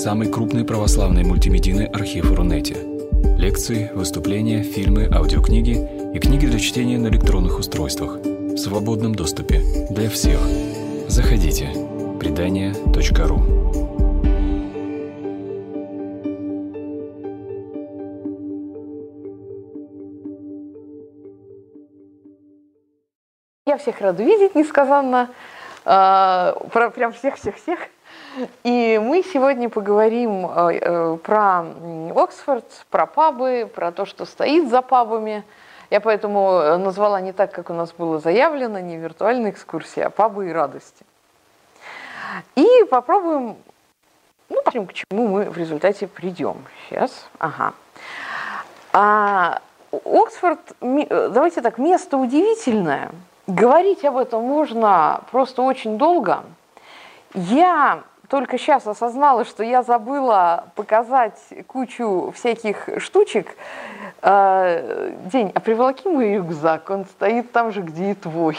[0.00, 2.74] самый крупный православный мультимедийный архив Рунете.
[3.36, 5.76] Лекции, выступления, фильмы, аудиокниги
[6.14, 10.40] и книги для чтения на электронных устройствах в свободном доступе для всех.
[11.06, 11.68] Заходите.
[12.18, 13.42] Предания.ру
[23.66, 25.28] Я всех рада видеть, несказанно.
[25.84, 27.80] А, про, прям всех-всех-всех.
[28.62, 31.64] И мы сегодня поговорим э, э, про
[32.14, 35.42] Оксфорд, про пабы, про то, что стоит за пабами.
[35.90, 40.48] Я поэтому назвала не так, как у нас было заявлено, не виртуальная экскурсия, а пабы
[40.48, 41.04] и радости.
[42.54, 43.56] И попробуем,
[44.48, 46.58] ну, посмотрим, к чему мы в результате придем.
[46.88, 47.74] Сейчас, ага.
[48.92, 49.60] А,
[50.04, 53.10] Оксфорд, давайте так, место удивительное.
[53.48, 56.44] Говорить об этом можно просто очень долго.
[57.34, 61.36] Я только сейчас осознала, что я забыла показать
[61.66, 63.56] кучу всяких штучек.
[64.22, 68.56] Э, день, а приволоки мой рюкзак, он стоит там же, где и твой.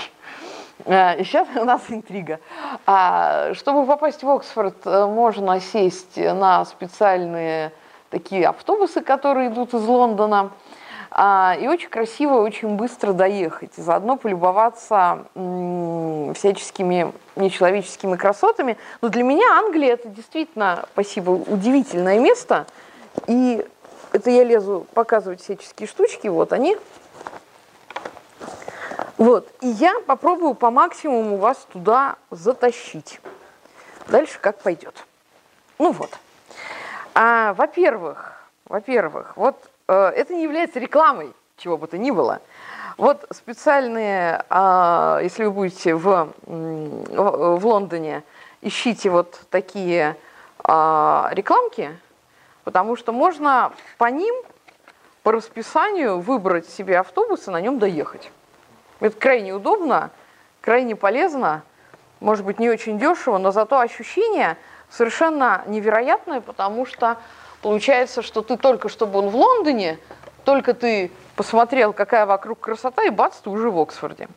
[0.83, 2.41] Э, и сейчас у нас интрига.
[2.85, 7.71] А, чтобы попасть в Оксфорд, э, можно сесть на специальные
[8.09, 10.51] такие автобусы, которые идут из Лондона.
[11.13, 18.77] А, и очень красиво, очень быстро доехать, и заодно полюбоваться всяческими нечеловеческими красотами.
[19.01, 22.65] Но для меня Англия это действительно, спасибо, удивительное место.
[23.27, 23.65] И
[24.13, 26.77] это я лезу показывать всяческие штучки, вот они.
[29.17, 33.19] Вот, и я попробую по максимуму вас туда затащить.
[34.07, 35.05] Дальше как пойдет.
[35.77, 36.11] Ну вот.
[37.13, 38.33] А, во-первых,
[38.65, 42.41] во-первых, вот это не является рекламой чего бы то ни было.
[42.97, 48.23] Вот специальные, а, если вы будете в, в Лондоне,
[48.61, 50.17] ищите вот такие
[50.63, 51.97] а, рекламки,
[52.63, 54.33] потому что можно по ним,
[55.23, 58.31] по расписанию выбрать себе автобус и на нем доехать.
[58.99, 60.09] Это крайне удобно,
[60.61, 61.63] крайне полезно,
[62.19, 64.57] может быть, не очень дешево, но зато ощущение
[64.89, 67.17] совершенно невероятное, потому что
[67.61, 69.99] Получается, что ты только что был в Лондоне,
[70.43, 74.27] только ты посмотрел, какая вокруг красота, и бац, ты уже в Оксфорде.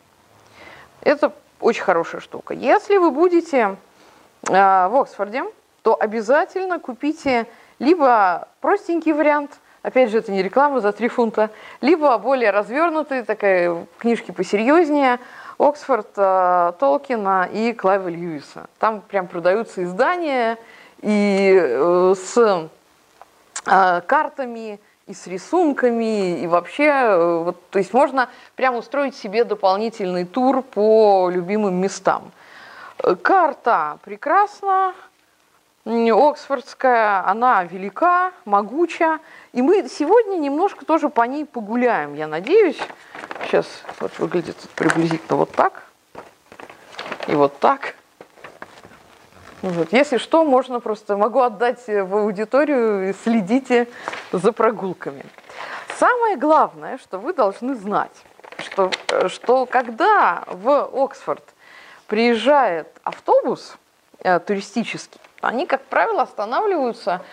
[1.01, 2.53] Это очень хорошая штука.
[2.53, 3.77] Если вы будете
[4.47, 5.43] э, в Оксфорде,
[5.81, 7.47] то обязательно купите
[7.79, 11.49] либо простенький вариант, опять же, это не реклама за 3 фунта,
[11.81, 15.19] либо более развернутый, такая книжки посерьезнее,
[15.57, 18.67] Оксфорд э, Толкина и Клайва Льюиса.
[18.77, 20.57] Там прям продаются издания
[21.01, 22.69] и э, с
[23.65, 30.25] картами, и с рисунками, и вообще, э, вот, то есть можно прямо устроить себе дополнительный
[30.25, 32.31] тур по любимым местам.
[33.03, 34.93] Э, карта прекрасна,
[35.85, 39.19] Оксфордская, она велика, могуча,
[39.53, 42.79] и мы сегодня немножко тоже по ней погуляем, я надеюсь.
[43.43, 43.67] Сейчас
[43.99, 45.83] вот выглядит приблизительно вот так
[47.27, 47.95] и вот так.
[49.65, 49.91] Вот.
[49.91, 53.87] Если что, можно просто, могу отдать в аудиторию, и следите
[54.31, 55.25] за прогулками.
[55.97, 58.11] Самое главное, что вы должны знать,
[58.59, 58.91] что,
[59.27, 61.43] что когда в Оксфорд
[62.05, 63.75] приезжает автобус
[64.19, 67.23] э, туристический, они, как правило, останавливаются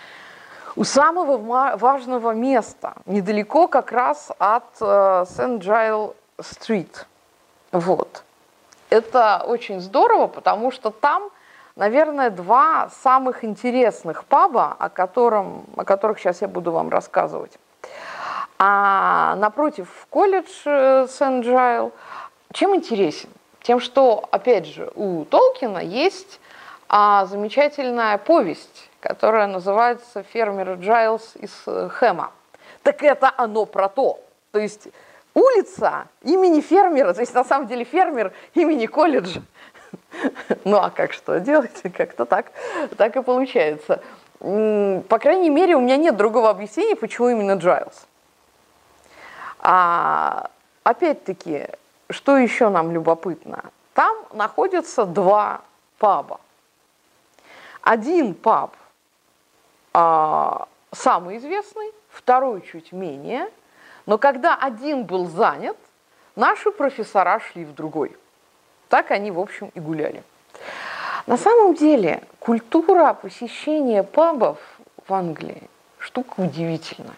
[0.74, 1.36] у самого
[1.76, 7.06] важного места, недалеко как раз от э, Сент-Джайл-стрит.
[7.72, 8.22] Вот.
[8.88, 11.30] Это очень здорово, потому что там–
[11.76, 17.58] наверное, два самых интересных паба, о, котором, о которых сейчас я буду вам рассказывать.
[18.58, 21.92] А напротив колледж э, Сент-Джайл,
[22.52, 23.30] чем интересен?
[23.62, 26.40] Тем, что, опять же, у Толкина есть
[26.88, 32.32] а, замечательная повесть, которая называется «Фермер Джайлз из э, Хэма».
[32.82, 34.20] Так это оно про то.
[34.50, 34.88] То есть
[35.34, 39.42] улица имени фермера, то есть на самом деле фермер имени колледжа.
[40.64, 41.82] Ну а как что делать?
[41.96, 42.52] Как-то так,
[42.96, 44.02] так и получается.
[44.38, 48.06] По крайней мере, у меня нет другого объяснения, почему именно Джайлз.
[49.60, 50.50] А,
[50.82, 51.68] опять-таки,
[52.10, 53.64] что еще нам любопытно?
[53.94, 55.62] Там находятся два
[55.98, 56.40] паба.
[57.82, 58.74] Один паб
[59.92, 63.48] а, самый известный, второй чуть менее,
[64.06, 65.76] но когда один был занят,
[66.34, 68.16] наши профессора шли в другой.
[68.92, 70.22] Так они, в общем, и гуляли.
[71.26, 74.58] На самом деле культура посещения пабов
[75.08, 75.62] в Англии
[75.96, 77.16] штука удивительная.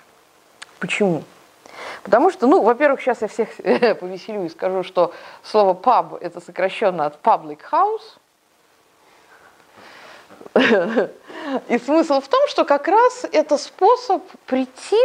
[0.79, 1.25] Почему?
[2.05, 3.49] Потому что, ну, во-первых, сейчас я всех
[3.99, 5.13] повеселю и скажу, что
[5.43, 8.19] слово паб это сокращенно от public house.
[11.67, 15.01] И смысл в том, что как раз это способ прийти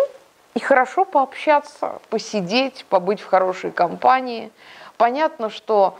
[0.54, 4.51] и хорошо пообщаться, посидеть, побыть в хорошей компании.
[4.98, 5.98] Понятно, что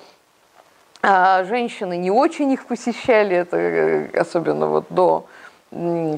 [1.02, 5.26] а, женщины не очень их посещали, это э, особенно вот до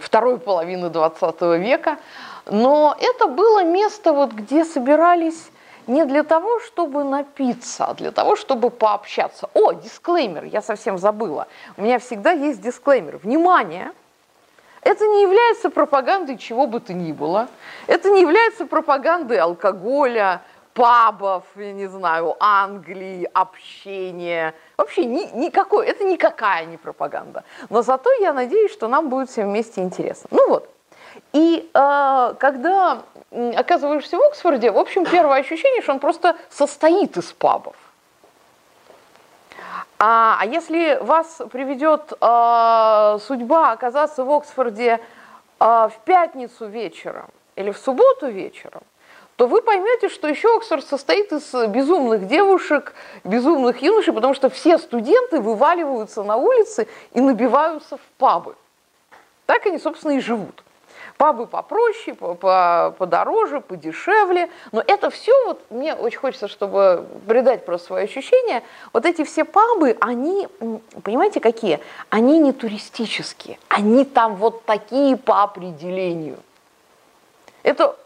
[0.01, 1.97] второй половины 20 века,
[2.45, 5.51] но это было место, вот, где собирались
[5.87, 9.49] не для того, чтобы напиться, а для того, чтобы пообщаться.
[9.53, 11.47] О, дисклеймер, я совсем забыла.
[11.77, 13.17] У меня всегда есть дисклеймер.
[13.17, 13.91] Внимание!
[14.83, 17.47] Это не является пропагандой чего бы то ни было.
[17.85, 20.41] Это не является пропагандой алкоголя,
[20.73, 24.53] пабов, я не знаю, Англии, общения.
[24.77, 27.43] Вообще ни, никакой, это никакая не пропаганда.
[27.69, 30.29] Но зато я надеюсь, что нам будет всем вместе интересно.
[30.31, 30.69] Ну вот.
[31.33, 37.31] И э, когда оказываешься в Оксфорде, в общем, первое ощущение, что он просто состоит из
[37.33, 37.75] пабов.
[39.99, 44.99] А, а если вас приведет э, судьба оказаться в Оксфорде
[45.59, 48.81] э, в пятницу вечером или в субботу вечером,
[49.41, 52.93] то вы поймете, что еще Оксфорд состоит из безумных девушек,
[53.23, 58.53] безумных юношей, потому что все студенты вываливаются на улицы и набиваются в пабы.
[59.47, 60.63] Так они, собственно, и живут.
[61.17, 64.51] Пабы попроще, подороже, подешевле.
[64.71, 68.61] Но это все, вот мне очень хочется, чтобы придать просто свои ощущения,
[68.93, 70.49] вот эти все пабы, они,
[71.01, 71.79] понимаете, какие?
[72.11, 76.37] Они не туристические, они там вот такие по определению.
[77.63, 77.97] Это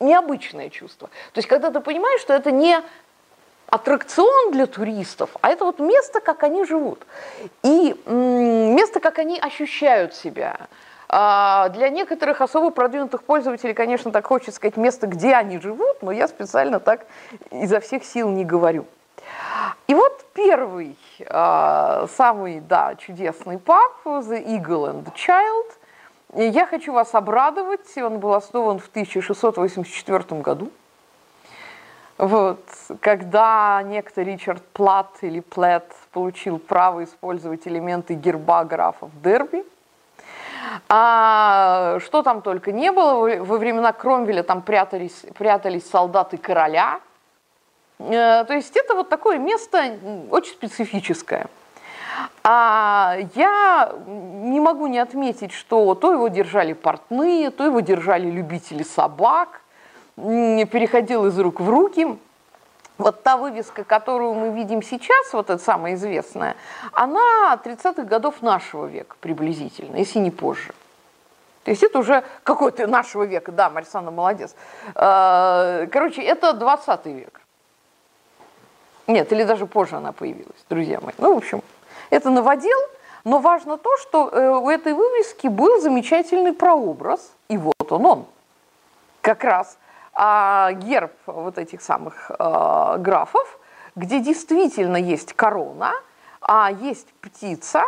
[0.00, 1.08] необычное чувство.
[1.32, 2.80] То есть, когда ты понимаешь, что это не
[3.70, 7.06] аттракцион для туристов, а это вот место, как они живут.
[7.62, 10.68] И место, как они ощущают себя.
[11.10, 16.12] А, для некоторых особо продвинутых пользователей, конечно, так хочется сказать место, где они живут, но
[16.12, 17.06] я специально так
[17.50, 18.84] изо всех сил не говорю.
[19.86, 25.72] И вот первый, а, самый, да, чудесный паб, The Eagle and the Child.
[26.34, 30.70] Я хочу вас обрадовать, он был основан в 1684 году.
[32.18, 32.60] Вот,
[33.00, 39.64] когда некто Ричард Плат или Плет получил право использовать элементы герба графов Дерби–
[40.88, 47.00] а, что там только не было, во времена Кромвеля там прятались, прятались солдаты короля.
[47.98, 49.98] А, то есть это вот такое место
[50.30, 51.48] очень специфическое.
[52.44, 58.82] А я не могу не отметить, что то его держали портные, то его держали любители
[58.82, 59.60] собак,
[60.16, 62.18] переходил из рук в руки.
[62.96, 66.56] Вот та вывеска, которую мы видим сейчас, вот эта самая известная,
[66.92, 70.74] она 30-х годов нашего века приблизительно, если не позже.
[71.62, 74.54] То есть это уже какой-то нашего века, да, Марисана молодец.
[74.94, 77.40] А, короче, это 20 век.
[79.06, 81.14] Нет, или даже позже она появилась, друзья мои.
[81.18, 81.62] Ну, в общем,
[82.10, 82.78] это новодел,
[83.24, 88.26] но важно то, что э, у этой вывески был замечательный прообраз, и вот он он.
[89.20, 89.76] Как раз
[90.20, 93.58] а герб вот этих самых э, графов,
[93.94, 95.92] где действительно есть корона,
[96.40, 97.84] а есть птица,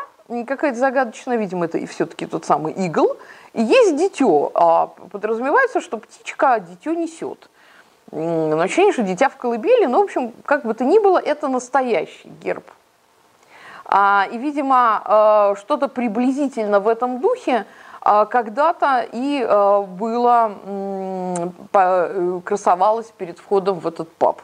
[0.47, 3.17] какая-то загадочная, видимо, это и все-таки тот самый игл,
[3.53, 4.53] и есть дитё.
[4.55, 7.51] А подразумевается, что птичка дитё несет.
[8.13, 11.49] Но ощущение, что дитя в колыбели, но, в общем, как бы то ни было, это
[11.49, 12.65] настоящий герб.
[13.93, 17.67] А, и, видимо, э, что-то приблизительно в этом духе
[18.03, 19.45] а когда-то и
[19.99, 20.53] было,
[21.73, 24.41] э, красовалось перед входом в этот паб.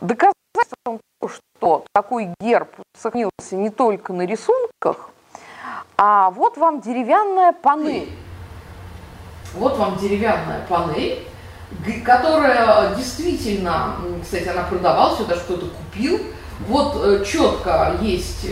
[0.00, 5.10] Доказательством того, что такой герб сохранился не только на рисунках,
[5.96, 8.10] а вот вам деревянная панель.
[9.54, 11.24] Вот вам деревянная панель,
[12.04, 16.18] которая действительно, кстати, она продавалась, сюда что-то купил.
[16.68, 18.46] Вот э, четко есть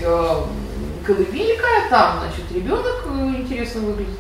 [1.09, 4.19] колыбелька, там, значит, ребенок э, интересно выглядит.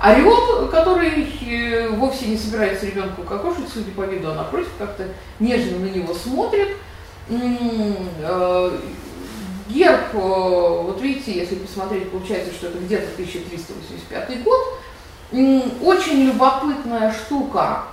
[0.00, 5.08] Орел, который э, вовсе не собирается ребенку кокошить, судя по виду, а напротив как-то
[5.38, 6.76] нежно на него смотрит.
[7.28, 8.78] Э,
[9.68, 14.60] герб, вот видите, если посмотреть, получается, что это где-то 1385 год.
[15.82, 17.84] Очень любопытная штука,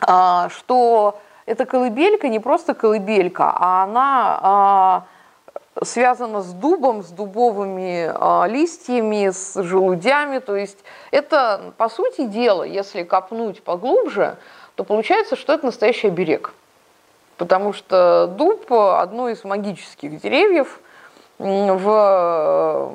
[0.00, 5.04] а, что эта колыбелька не просто колыбелька, а она а,
[5.82, 10.38] связано с дубом, с дубовыми э, листьями, с желудями.
[10.38, 10.78] То есть
[11.10, 14.36] это, по сути дела, если копнуть поглубже,
[14.76, 16.54] то получается, что это настоящий оберег.
[17.36, 20.78] Потому что дуб– одно из магических деревьев
[21.38, 22.92] в,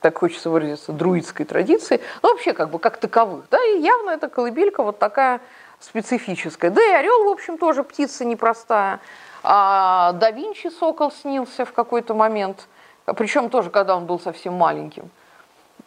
[0.00, 3.44] так хочется выразиться, друидской традиции, ну вообще как бы как таковых.
[3.50, 5.40] Да, и явно эта колыбелька вот такая
[5.80, 6.70] специфическая.
[6.70, 9.00] Да и орел, в общем, тоже птица непростая.
[9.42, 12.68] А да Винчи сокол снился в какой-то момент,
[13.16, 15.10] причем тоже, когда он был совсем маленьким.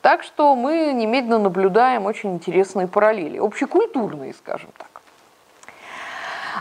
[0.01, 4.89] Так что мы немедленно наблюдаем очень интересные параллели, общекультурные, скажем так.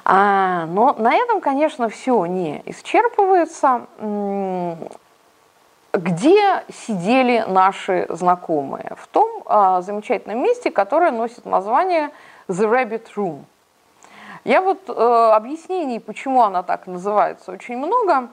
[0.05, 3.87] А, но на этом, конечно, все не исчерпывается.
[5.93, 8.93] Где сидели наши знакомые?
[8.97, 12.11] В том а, замечательном месте, которое носит название
[12.53, 13.45] The Rabbit Room.
[14.45, 18.29] Я вот э, объяснений, почему она так называется, очень много.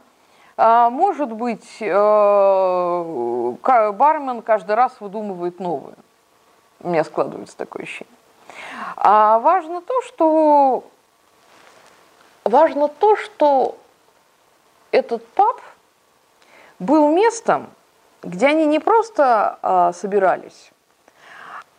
[0.58, 1.86] А, может быть, э,
[3.62, 5.96] бармен каждый раз выдумывает новые.
[6.82, 8.14] У меня складывается такое ощущение.
[8.98, 10.84] А важно то, что
[12.44, 13.78] важно то, что
[14.92, 15.62] этот паб
[16.80, 17.70] был местом,
[18.22, 20.72] где они не просто а, собирались,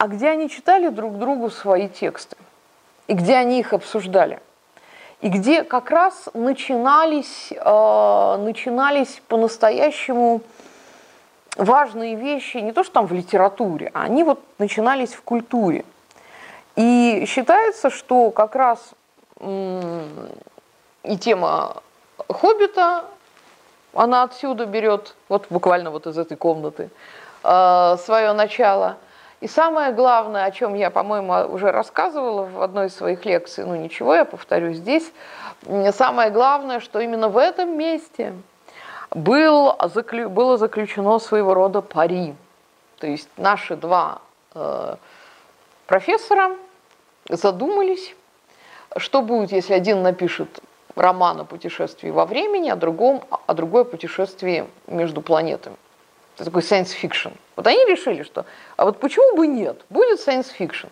[0.01, 2.35] а где они читали друг другу свои тексты,
[3.07, 4.41] и где они их обсуждали,
[5.21, 10.41] и где как раз начинались, а, начинались по-настоящему
[11.57, 15.85] важные вещи, не то что там в литературе, а они вот начинались в культуре.
[16.77, 18.93] И считается, что как раз
[19.43, 21.77] и тема
[22.27, 23.05] «Хоббита»,
[23.93, 26.89] она отсюда берет, вот буквально вот из этой комнаты,
[27.45, 28.97] э, свое начало.
[29.41, 33.75] И самое главное, о чем я, по-моему, уже рассказывала в одной из своих лекций, ну
[33.75, 35.11] ничего, я повторю здесь,
[35.93, 38.35] самое главное, что именно в этом месте
[39.11, 39.75] был,
[40.29, 42.35] было заключено своего рода пари.
[42.99, 44.21] То есть наши два
[44.55, 44.97] э,
[45.87, 46.57] профессора
[47.31, 48.15] задумались,
[48.99, 50.61] что будет, если один напишет
[50.97, 55.77] роман о путешествии во времени, а, другом, а другое путешествие между планетами.
[56.45, 57.33] Такой science fiction.
[57.57, 60.89] Вот они решили, что, а вот почему бы нет, будет science fiction.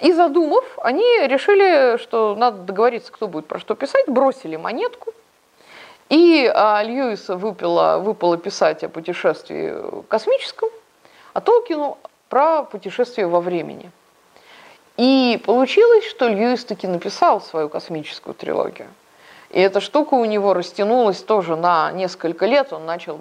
[0.00, 5.12] И задумав, они решили, что надо договориться, кто будет про что писать, бросили монетку,
[6.08, 9.72] и а, Льюиса выпало, выпало писать о путешествии
[10.08, 10.68] космическом,
[11.32, 11.98] а Толкину
[12.28, 13.90] про путешествие во времени.
[14.96, 18.88] И получилось, что Льюис таки написал свою космическую трилогию.
[19.50, 22.72] И эта штука у него растянулась тоже на несколько лет.
[22.72, 23.20] Он начал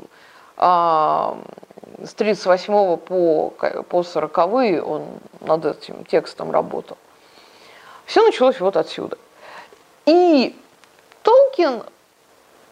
[0.57, 3.53] с 38 по,
[3.89, 4.37] по 40
[4.85, 5.05] он
[5.41, 6.97] над этим текстом работал.
[8.05, 9.17] Все началось вот отсюда.
[10.05, 10.55] И
[11.23, 11.83] Толкин,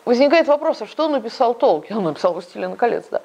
[0.05, 1.97] возникает вопрос, а что написал Толкин?
[1.97, 3.21] Он написал «Властелина колец», да.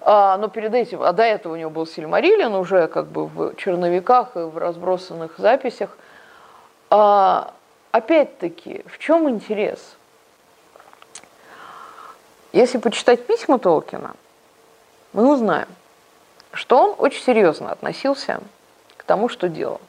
[0.00, 3.56] А, но перед этим, а до этого у него был Сильмариллин уже как бы в
[3.56, 5.98] черновиках и в разбросанных записях.
[6.90, 7.52] А,
[7.90, 9.97] опять-таки, в чем интерес?
[12.52, 14.14] Если почитать письма Толкина,
[15.12, 15.68] мы узнаем,
[16.52, 18.40] что он очень серьезно относился
[18.96, 19.80] к тому, что делал.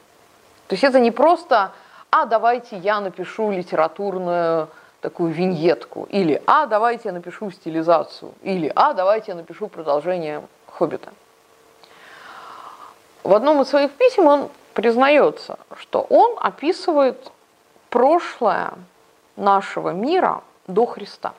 [0.66, 1.72] То есть это не просто
[2.10, 4.68] «а, давайте я напишу литературную
[5.00, 11.12] такую виньетку», или «а, давайте я напишу стилизацию», или «а, давайте я напишу продолжение «Хоббита».
[13.22, 17.30] В одном из своих писем он признается, что он описывает
[17.88, 18.74] прошлое
[19.36, 21.34] нашего мира до Христа.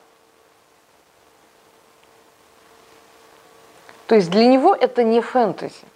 [4.12, 5.86] То есть для него это не фэнтези.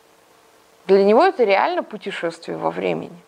[0.86, 3.18] Для него это реально путешествие во времени.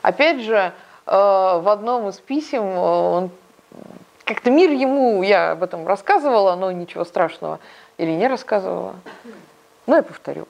[0.00, 0.72] Опять же, э,
[1.04, 3.30] в одном из писем э, он
[4.24, 7.58] как-то мир ему, я об этом рассказывала, но ничего страшного,
[7.98, 8.94] или не рассказывала.
[9.86, 10.48] Но я повторю.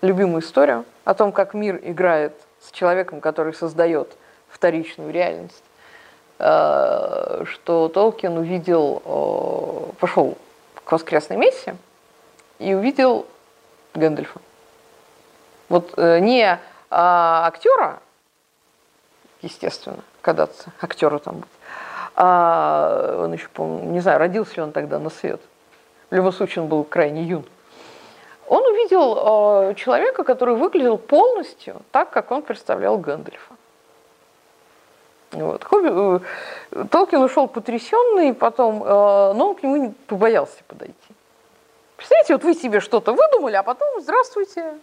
[0.00, 4.16] Любимую историю о том, как мир играет с человеком, который создает
[4.48, 5.64] вторичную реальность,
[6.38, 10.38] э, что Толкин увидел, пошел
[10.84, 11.74] к воскресной мессе
[12.62, 13.26] и увидел
[13.94, 14.40] Гэндальфа.
[15.68, 16.58] Вот э, не
[16.90, 18.00] а, актера,
[19.40, 21.48] естественно, когда-то актера там будет,
[22.14, 25.40] а он еще, по не знаю, родился ли он тогда на свет.
[26.10, 27.44] В любом случае он был крайне юн.
[28.46, 33.54] Он увидел э, человека, который выглядел полностью так, как он представлял Гэндальфа.
[35.32, 35.64] Вот.
[35.64, 36.20] Хобби,
[36.70, 40.94] э, Толкин ушел потрясенный, потом, э, но он к нему побоялся подойти.
[42.02, 44.74] Представляете, вот вы себе что-то выдумали, а потом здравствуйте,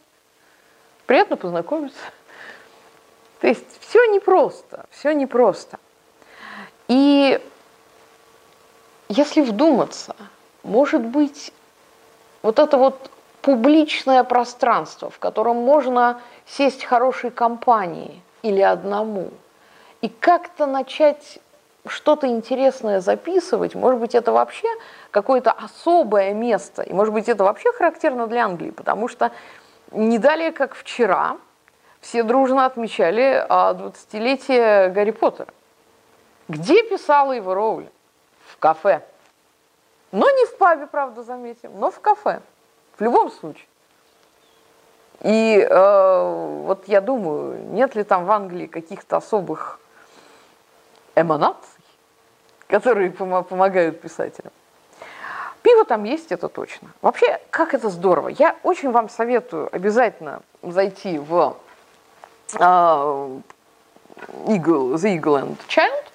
[1.05, 1.99] приятно познакомиться.
[3.41, 5.79] То есть все непросто, все непросто.
[6.87, 7.41] И
[9.09, 10.15] если вдуматься,
[10.63, 11.51] может быть,
[12.41, 13.11] вот это вот
[13.41, 19.31] публичное пространство, в котором можно сесть хорошей компанией или одному–
[20.01, 21.39] и как-то начать
[21.87, 24.67] что-то интересное записывать, может быть, это вообще
[25.11, 29.31] какое-то особое место, и может быть, это вообще характерно для Англии, потому что
[29.91, 31.37] не далее, как вчера,
[32.01, 35.53] все дружно отмечали 20-летие Гарри Поттера.
[36.47, 37.91] Где писала его Роули?
[38.47, 39.03] В кафе.
[40.11, 42.41] Но не в пабе, правда, заметим, но в кафе.
[42.97, 43.67] В любом случае.
[45.21, 49.79] И э, вот я думаю, нет ли там в Англии каких-то особых
[51.15, 51.68] эманаций,
[52.69, 54.51] которые пом- помогают писателям.
[55.61, 56.89] Пиво там есть, это точно.
[57.01, 58.29] Вообще, как это здорово.
[58.29, 61.57] Я очень вам советую обязательно зайти в
[62.53, 63.41] uh,
[64.45, 66.05] Eagle, The Eagle and Child,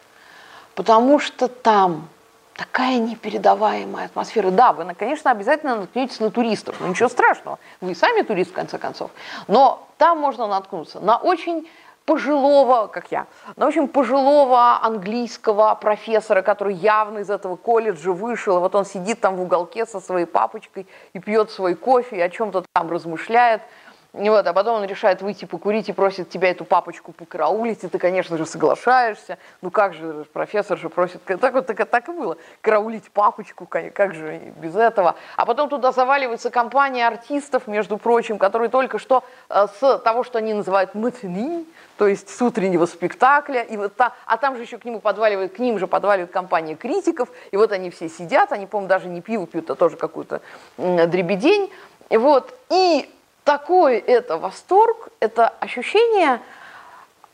[0.75, 2.09] потому что там
[2.55, 4.51] такая непередаваемая атмосфера.
[4.51, 8.79] Да, вы, конечно, обязательно наткнетесь на туристов, но ничего страшного, вы сами турист, в конце
[8.79, 9.11] концов.
[9.49, 11.69] Но там можно наткнуться на очень
[12.05, 18.75] пожилого, как я, на очень пожилого английского профессора, который явно из этого колледжа вышел, вот
[18.75, 22.65] он сидит там в уголке со своей папочкой и пьет свой кофе, и о чем-то
[22.73, 23.63] там размышляет–
[24.15, 27.99] вот, а потом он решает выйти покурить и просит тебя эту папочку покараулить, и ты,
[27.99, 29.39] конечно же, соглашаешься.
[29.61, 34.15] Ну как же, профессор же просит, так вот так, так и было, караулить папочку, как
[34.15, 35.17] же без этого.
[35.37, 40.39] А потом туда заваливается компания артистов, между прочим, которые только что э, с того, что
[40.39, 41.67] они называют матини,
[41.99, 45.55] то есть с утреннего спектакля, и вот та, а там же еще к нему подваливает,
[45.55, 49.21] к ним же подваливает компания критиков, и вот они все сидят, они, по-моему, даже не
[49.21, 50.41] пиво пьют, а тоже какую-то
[50.77, 51.73] дребедень,
[52.11, 53.11] вот, и
[53.45, 56.41] такой это восторг, это ощущение,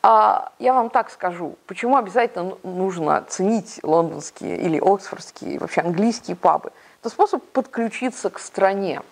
[0.03, 6.73] а, я вам так скажу, почему обязательно нужно ценить лондонские или оксфордские, вообще английские пабы.
[7.01, 9.03] Это способ подключиться к стране.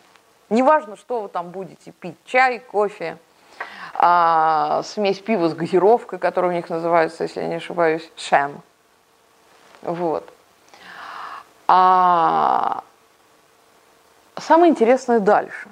[0.50, 3.18] Неважно, что вы там будете пить, чай, кофе,
[3.94, 8.60] а, смесь пива с газировкой, которая у них называется, если я не ошибаюсь, шэм.
[9.82, 10.28] Вот.
[11.66, 12.82] А
[14.36, 15.68] самое интересное дальше.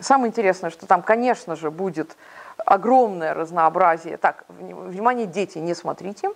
[0.00, 2.16] Самое интересное, что там, конечно же, будет
[2.56, 4.16] огромное разнообразие.
[4.16, 6.30] Так, внимание, дети, не смотрите.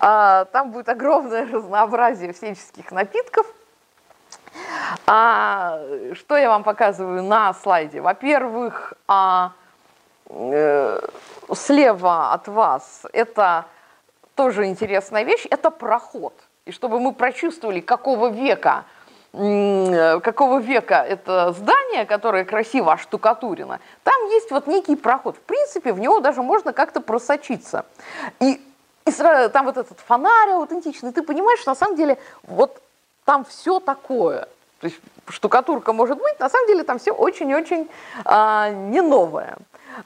[0.00, 3.46] А, там будет огромное разнообразие всяческих напитков.
[5.06, 5.80] А,
[6.14, 8.00] что я вам показываю на слайде?
[8.00, 9.52] Во-первых, а,
[10.28, 11.00] э,
[11.54, 13.66] слева от вас это
[14.34, 16.34] тоже интересная вещь, это проход.
[16.64, 18.84] И чтобы мы прочувствовали, какого века
[19.32, 25.36] какого века это здание, которое красиво оштукатурено, там есть вот некий проход.
[25.36, 27.86] В принципе, в него даже можно как-то просочиться.
[28.40, 28.60] И,
[29.06, 32.82] и сразу, там вот этот фонарь аутентичный, ты понимаешь, что на самом деле вот
[33.24, 34.48] там все такое.
[34.80, 37.88] То есть штукатурка может быть, на самом деле там все очень-очень
[38.24, 39.56] а, не новое.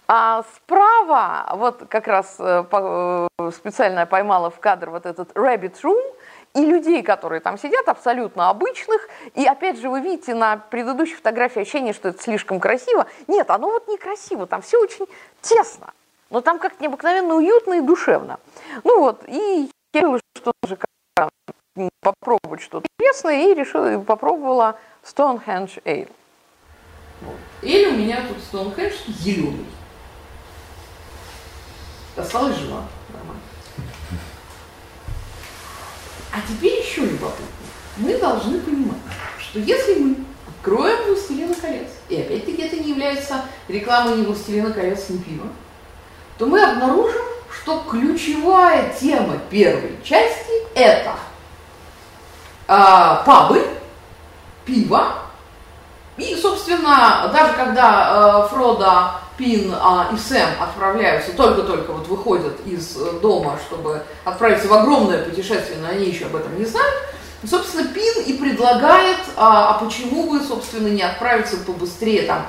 [0.07, 6.03] А справа, вот как раз э, э, специально поймала в кадр вот этот rabbit room,
[6.57, 9.09] и людей, которые там сидят, абсолютно обычных.
[9.35, 13.07] И опять же, вы видите на предыдущей фотографии ощущение, что это слишком красиво.
[13.29, 15.07] Нет, оно вот некрасиво, там все очень
[15.43, 15.93] тесно.
[16.31, 18.41] Но там как-то необыкновенно уютно и душевно.
[18.85, 20.79] Ну вот, и я решила, что тоже
[22.01, 26.11] попробовать что-то интересное, и решила, попробовала Stonehenge Ale.
[27.61, 29.67] Или у меня тут Stonehenge зеленый.
[32.17, 32.85] Осталось жива.
[36.37, 37.47] А теперь еще любопытно.
[37.97, 38.99] Мы должны понимать,
[39.41, 45.09] что если мы откроем «Властелина колец», и опять-таки это не является рекламой ни «Властелина колец»,
[45.09, 45.49] ни пива,
[46.37, 51.15] то мы обнаружим, что ключевая тема первой части– это
[52.69, 53.67] э, пабы,
[54.67, 55.15] пиво,
[56.19, 62.97] и, собственно, даже когда э, Фродо Пин а, и Сэм отправляются, только-только вот выходят из
[62.97, 66.95] э, дома, чтобы отправиться в огромное путешествие, но они еще об этом не знают.
[67.43, 72.47] И, собственно, Пин и предлагает, а, а почему бы, собственно, не отправиться побыстрее там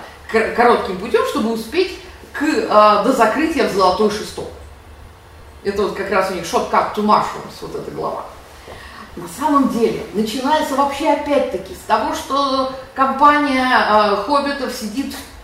[0.55, 1.99] коротким путем, чтобы успеть
[2.31, 4.49] к, а, до закрытия в Золотой Шесток.
[5.63, 8.25] Это вот как раз у них shortcut to mushrooms, вот эта глава.
[9.17, 15.36] На самом деле, начинается вообще опять-таки с того, что компания э, хоббитов сидит в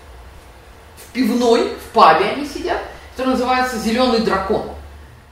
[1.13, 2.79] пивной, в пабе они сидят,
[3.11, 4.69] который называется «Зеленый дракон».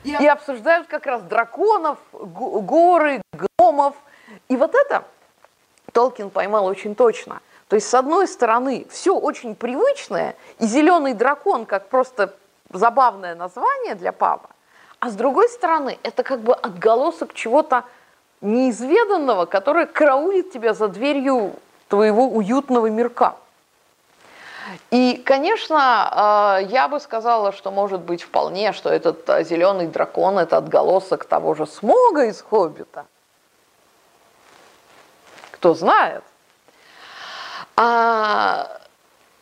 [0.04, 3.96] И, и обсуждают как раз драконов, горы, гномов.
[4.50, 5.04] И вот это
[5.92, 7.42] Толкин поймал очень точно.
[7.68, 12.36] То есть, с одной стороны, все очень привычное, и «Зеленый дракон» как просто
[12.74, 14.50] забавное название для паба,
[15.00, 17.86] а с другой стороны, это как бы отголосок чего-то
[18.42, 21.54] неизведанного, которое караулит тебя за дверью
[21.88, 23.36] твоего уютного мирка.
[24.92, 30.38] И, конечно, э, я бы сказала, что может быть вполне, что этот э, зеленый дракон–
[30.40, 33.06] это отголосок того же смога из «Хоббита».
[35.52, 36.24] Кто знает.
[37.76, 38.68] А,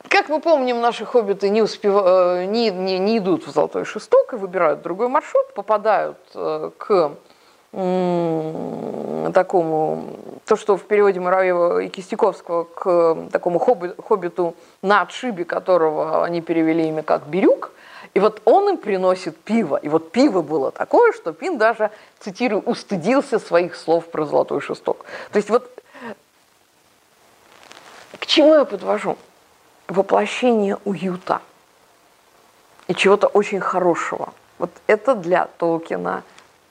[0.08, 1.94] как мы помним, наши хоббиты не, успев...
[1.96, 7.12] Э, не, не, не идут в Золотой Шесток и выбирают другой маршрут, попадают к
[9.32, 16.40] такому то, что в переводе Муравьева и Кистяковского к такому хоббиту на отшибе, которого они
[16.40, 17.72] перевели имя как Бирюк,
[18.14, 19.76] и вот он им приносит пиво.
[19.76, 25.04] И вот пиво было такое, что Пин даже, цитирую, устыдился своих слов про золотой шесток.
[25.32, 25.70] То есть вот
[28.18, 29.16] к чему я подвожу?
[29.86, 31.40] Воплощение уюта
[32.88, 34.32] и чего-то очень хорошего.
[34.58, 36.22] Вот это для Толкина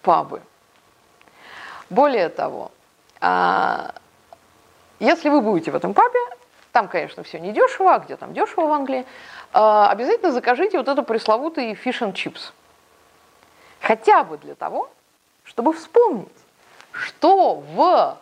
[0.01, 0.41] пабы.
[1.89, 2.71] Более того,
[3.21, 3.93] а,
[4.99, 6.19] если вы будете в этом пабе,
[6.79, 9.05] там, конечно, все не дешево, а где там дешево в Англии,
[9.51, 12.53] а, обязательно закажите вот это пресловутый fish and chips.
[13.81, 14.89] Хотя бы для того,
[15.43, 16.29] чтобы вспомнить,
[16.93, 18.17] что в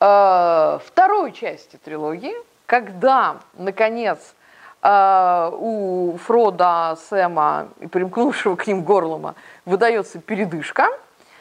[0.00, 4.34] э, второй части трилогии, когда, наконец,
[4.82, 9.34] э, у Фрода, Сэма и примкнувшего к ним Горлома
[9.66, 10.88] выдается передышка,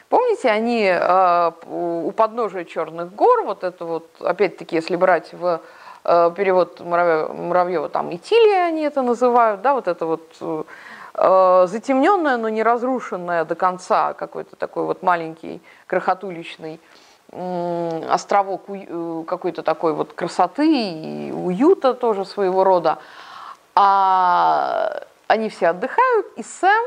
[0.09, 5.61] помните, они э, у подножия Черных гор, вот это вот, опять-таки, если брать в
[6.07, 10.65] перевод Муравьева, Муравьева там Итилия они это называют, да, вот это вот
[11.13, 16.79] э, затемненное, но не разрушенное до конца какой-то такой вот маленький крохотуличный
[18.09, 22.99] островок э, какой-то такой вот красоты и уюта тоже своего рода.
[23.75, 26.85] А они все отдыхают, и Сэм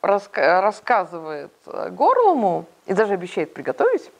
[0.00, 4.10] рассказывает Горлому и даже обещает приготовить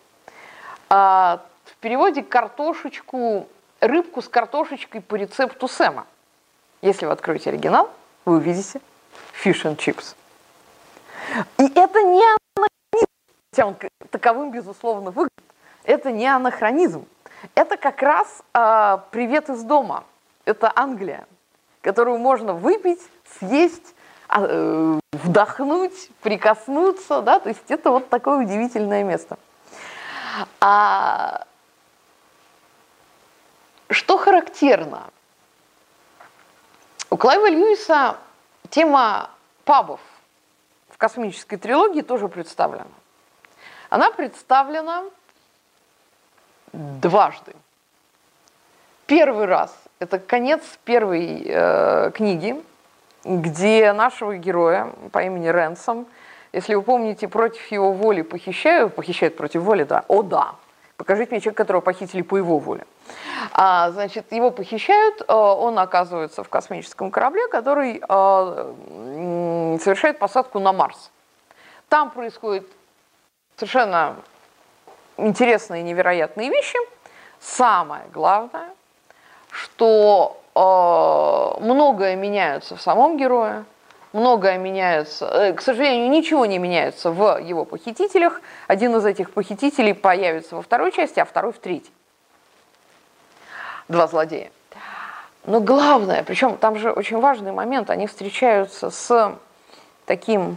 [0.88, 3.48] а, в переводе картошечку
[3.82, 6.06] рыбку с картошечкой по рецепту Сэма.
[6.80, 7.90] Если вы откроете оригинал,
[8.24, 8.80] вы увидите
[9.44, 10.14] fish and chips.
[11.58, 12.24] И это не
[12.56, 13.06] анахронизм,
[13.50, 13.76] хотя он
[14.10, 15.30] таковым, безусловно, выглядит.
[15.84, 17.06] Это не анахронизм.
[17.54, 20.04] Это как раз э, привет из дома.
[20.44, 21.26] Это Англия,
[21.80, 23.00] которую можно выпить,
[23.40, 23.94] съесть,
[24.28, 29.38] э, вдохнуть, прикоснуться, да, то есть это вот такое удивительное место.
[30.60, 31.46] А
[33.92, 35.04] что характерно?
[37.10, 38.16] У Клайва Льюиса
[38.70, 39.30] тема
[39.64, 40.00] пабов
[40.90, 42.86] в космической трилогии тоже представлена.
[43.90, 45.04] Она представлена
[46.72, 47.52] дважды.
[49.06, 52.62] Первый раз– это конец первой э, книги,
[53.24, 56.06] где нашего героя по имени Ренсом,
[56.52, 60.54] если вы помните, против его воли похищают, похищают против воли, да, о да,
[60.96, 62.86] покажите мне человека, которого похитили по его воле.
[63.52, 70.72] А, значит, его похищают, э, он оказывается в космическом корабле, который э, совершает посадку на
[70.72, 71.10] Марс.
[71.88, 72.66] Там происходят
[73.56, 74.16] совершенно
[75.16, 76.78] интересные, невероятные вещи.
[77.40, 78.70] Самое главное,
[79.50, 83.64] что э, многое меняется в самом герое,
[84.12, 85.54] многое меняется.
[85.56, 88.40] К сожалению, ничего не меняется в его похитителях.
[88.66, 91.92] Один из этих похитителей появится во второй части, а второй в третьей
[93.88, 94.50] два злодея.
[95.44, 99.36] Но главное, причем там же очень важный момент, они встречаются с
[100.06, 100.56] таким,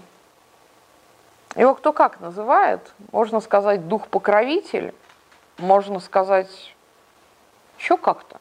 [1.55, 4.93] его кто как называет, можно сказать дух-покровитель,
[5.57, 6.73] можно сказать
[7.79, 8.37] еще как-то.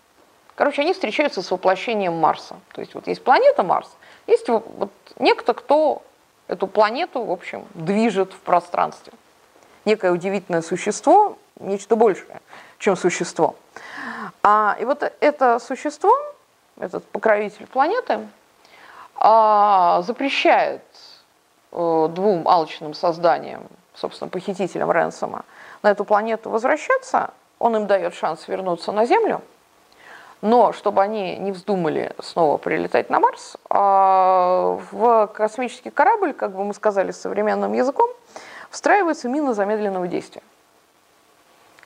[0.55, 2.57] Короче, они встречаются с воплощением Марса.
[2.73, 3.91] То есть вот есть планета Марс,
[4.27, 6.03] есть вот, некто, кто
[6.49, 9.13] эту планету, в общем, движет в пространстве.
[9.85, 12.41] Некое удивительное существо, нечто большее,
[12.79, 13.57] чем существо.
[14.43, 16.13] А, и вот это существо,
[16.79, 18.27] этот покровитель планеты,
[19.17, 20.83] а, запрещает
[21.73, 25.45] а, двум алчным созданиям, собственно, похитителям Ренсома,
[25.83, 27.33] на эту планету возвращаться.
[27.59, 29.43] Он им дает шанс вернуться на Землю,
[30.45, 36.65] но чтобы они не вздумали снова прилетать на Марс, а, в космический корабль, как бы
[36.65, 38.11] мы сказали современным языком,
[38.69, 40.43] встраивается мина замедленного действия.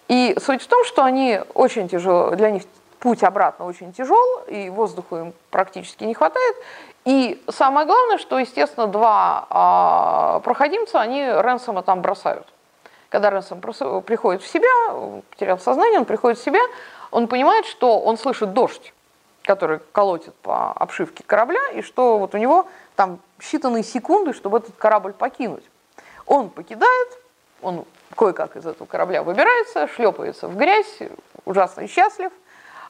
[0.08, 2.64] И суть в том, что они очень тяжело, для них
[2.98, 6.56] путь обратно очень тяжел, и воздуху им практически не хватает.
[7.04, 12.48] И самое главное, что, естественно, два а, проходимца, они Ренсома там бросают.
[13.08, 16.60] Когда Ренсом приходит в себя, потерял сознание, он приходит в себя,
[17.10, 18.92] он понимает, что он слышит дождь,
[19.42, 22.66] который колотит по обшивке корабля, и что вот у него
[22.96, 25.64] там считанные секунды, чтобы этот корабль покинуть.
[26.26, 27.18] Он покидает,
[27.62, 27.84] он
[28.16, 30.98] кое-как из этого корабля выбирается, шлепается в грязь,
[31.44, 32.32] ужасно счастлив,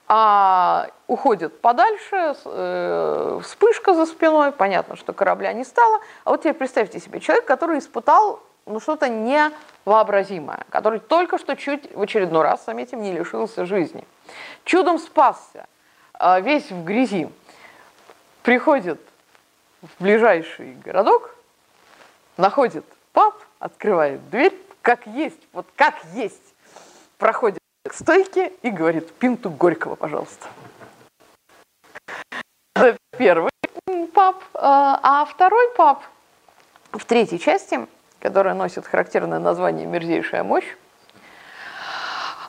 [0.09, 6.01] а уходит подальше, э, вспышка за спиной, понятно, что корабля не стало.
[6.25, 11.95] А вот теперь представьте себе человек, который испытал ну, что-то невообразимое, который только что чуть
[11.95, 14.07] в очередной раз, заметим, не лишился жизни.
[14.65, 15.67] Чудом спасся,
[16.19, 17.29] э, весь в грязи,
[18.43, 19.01] приходит
[19.83, 21.35] в ближайший городок,
[22.37, 26.55] находит паб, открывает дверь, как есть, вот как есть,
[27.17, 30.47] проходит к стойке и говорит, пинту Горького, пожалуйста.
[33.17, 33.51] первый
[34.15, 34.37] паб.
[34.55, 36.03] А второй паб
[36.93, 37.87] в третьей части,
[38.21, 40.77] которая носит характерное название «Мерзейшая мощь»,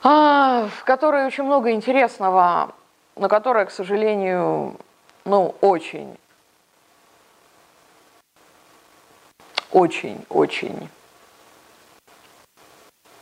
[0.02, 2.74] а, в которой очень много интересного,
[3.16, 4.76] но которая, к сожалению,
[5.24, 6.16] ну, очень,
[9.70, 10.88] очень, очень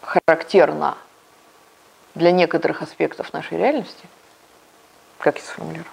[0.03, 0.97] характерна
[2.15, 4.09] для некоторых аспектов нашей реальности,
[5.19, 5.87] как я сформулирую.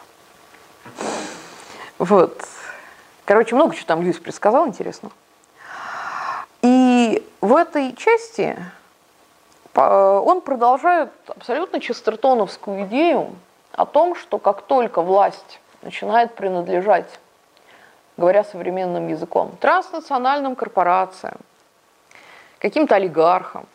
[1.98, 2.46] Вот.
[3.26, 5.12] Короче, много чего там Льюис предсказал, интересно.
[7.42, 8.58] В этой части
[9.74, 13.36] он продолжает абсолютно честертоновскую идею
[13.74, 17.20] о том, что как только власть начинает принадлежать,
[18.18, 21.38] говоря современным языком, транснациональным корпорациям,
[22.60, 23.68] каким-то олигархам,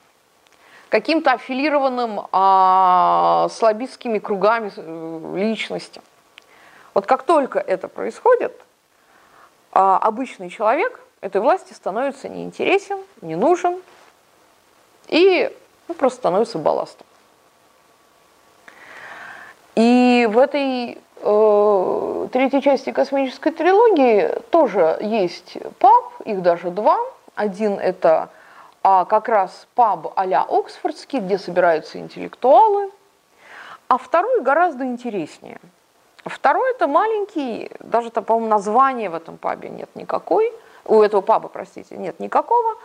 [0.88, 6.02] каким-то аффилированным а, слабистскими кругами э, личностям.
[6.94, 8.58] Вот как только это происходит,
[9.70, 13.80] а, обычный человек этой власти становится неинтересен, не нужен
[15.08, 15.54] и
[15.88, 17.06] ну, просто становится балластом.
[19.74, 26.98] И в этой э, третьей части космической трилогии тоже есть паб, их даже два.
[27.34, 28.30] Один это
[28.82, 32.90] а, как раз паб а-ля Оксфордский, где собираются интеллектуалы,
[33.88, 35.58] а второй гораздо интереснее.
[36.24, 40.52] Второй это маленький, даже, по-моему, названия в этом пабе нет никакой,
[40.84, 42.76] у этого паба, простите, нет никакого,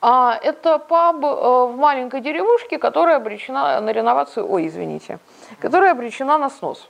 [0.00, 5.18] а это паб э, в маленькой деревушке, которая обречена на реновацию, ой, извините,
[5.60, 6.88] которая обречена на снос.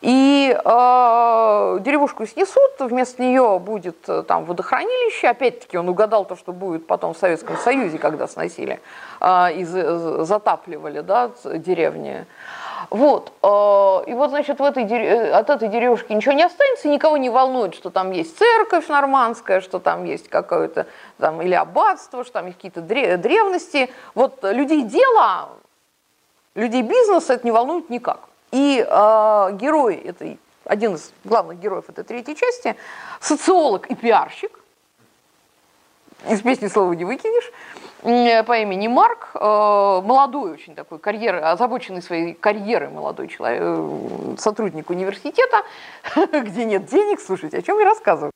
[0.00, 5.28] И э, деревушку снесут, вместо нее будет э, там водохранилище.
[5.28, 8.80] Опять-таки он угадал то, что будет потом в Советском Союзе, когда сносили
[9.20, 12.26] э, и затапливали да, деревни.
[12.90, 13.32] Вот.
[13.42, 17.30] Э, и вот, значит, в этой, э, от этой деревушки ничего не останется, никого не
[17.30, 20.86] волнует, что там есть церковь нормандская, что там есть какое-то
[21.18, 23.90] там или аббатство, что там есть какие-то древности.
[24.14, 25.50] Вот людей дела,
[26.54, 28.20] людей бизнеса это не волнует никак.
[28.50, 32.76] И э, герой этой, один из главных героев этой третьей части,
[33.20, 34.57] социолог и пиарщик,
[36.26, 37.52] из песни слова не выкинешь,
[38.02, 44.88] по имени Марк, э, молодой очень такой, карьер, озабоченный своей карьерой молодой человек, э, сотрудник
[44.90, 45.62] университета,
[46.32, 48.30] где нет денег, слушайте, о чем я рассказываю.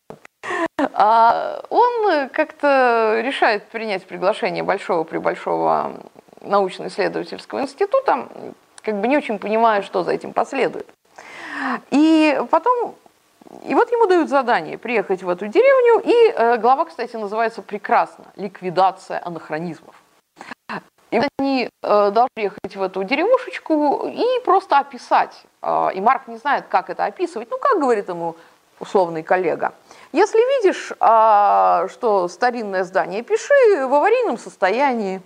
[0.95, 5.93] А он как-то решает принять приглашение большого при большого
[6.41, 8.29] научно-исследовательского института,
[8.83, 10.89] как бы не очень понимая, что за этим последует.
[11.91, 12.97] И потом
[13.65, 18.25] и вот ему дают задание приехать в эту деревню, и э, глава, кстати, называется прекрасно
[18.37, 19.95] «Ликвидация анахронизмов».
[21.11, 25.43] И они э, должны приехать в эту деревушечку и просто описать.
[25.61, 27.51] Э, и Марк не знает, как это описывать.
[27.51, 28.37] Ну, как говорит ему
[28.81, 29.75] условный коллега.
[30.13, 35.21] Если видишь, э, что старинное здание, пиши в аварийном состоянии.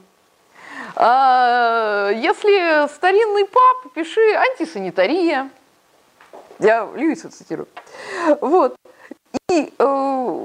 [0.97, 5.51] Э, если старинный паб, пиши антисанитария.
[6.59, 7.69] Я Льюиса цитирую.
[8.41, 8.77] Вот.
[9.51, 10.45] И э,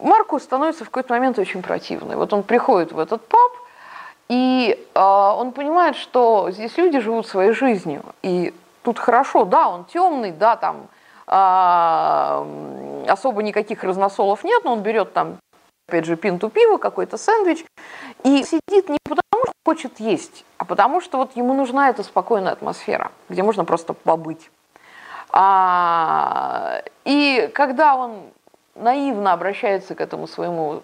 [0.00, 2.16] Марку становится в какой-то момент очень противный.
[2.16, 3.52] Вот он приходит в этот паб,
[4.28, 8.02] и э, он понимает, что здесь люди живут своей жизнью.
[8.22, 10.88] И тут хорошо, да, он темный, да, там
[11.26, 15.36] э, особо никаких разносолов нет, но он берет там,
[15.88, 17.64] опять же, пинту пива, какой-то сэндвич,
[18.24, 22.52] и сидит не потому, что хочет есть, а потому что вот ему нужна эта спокойная
[22.52, 24.50] атмосфера, где можно просто побыть.
[25.32, 28.20] А, и когда он
[28.74, 30.82] наивно обращается к этому своему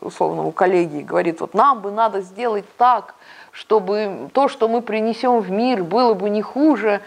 [0.00, 3.14] условному коллеге и говорит, вот нам бы надо сделать так,
[3.50, 7.00] чтобы то, что мы принесем в мир, было бы не хуже,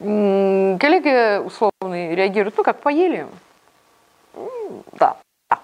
[0.00, 3.28] коллега условный реагирует, ну как, поели?
[4.92, 5.16] Да.
[5.48, 5.60] да.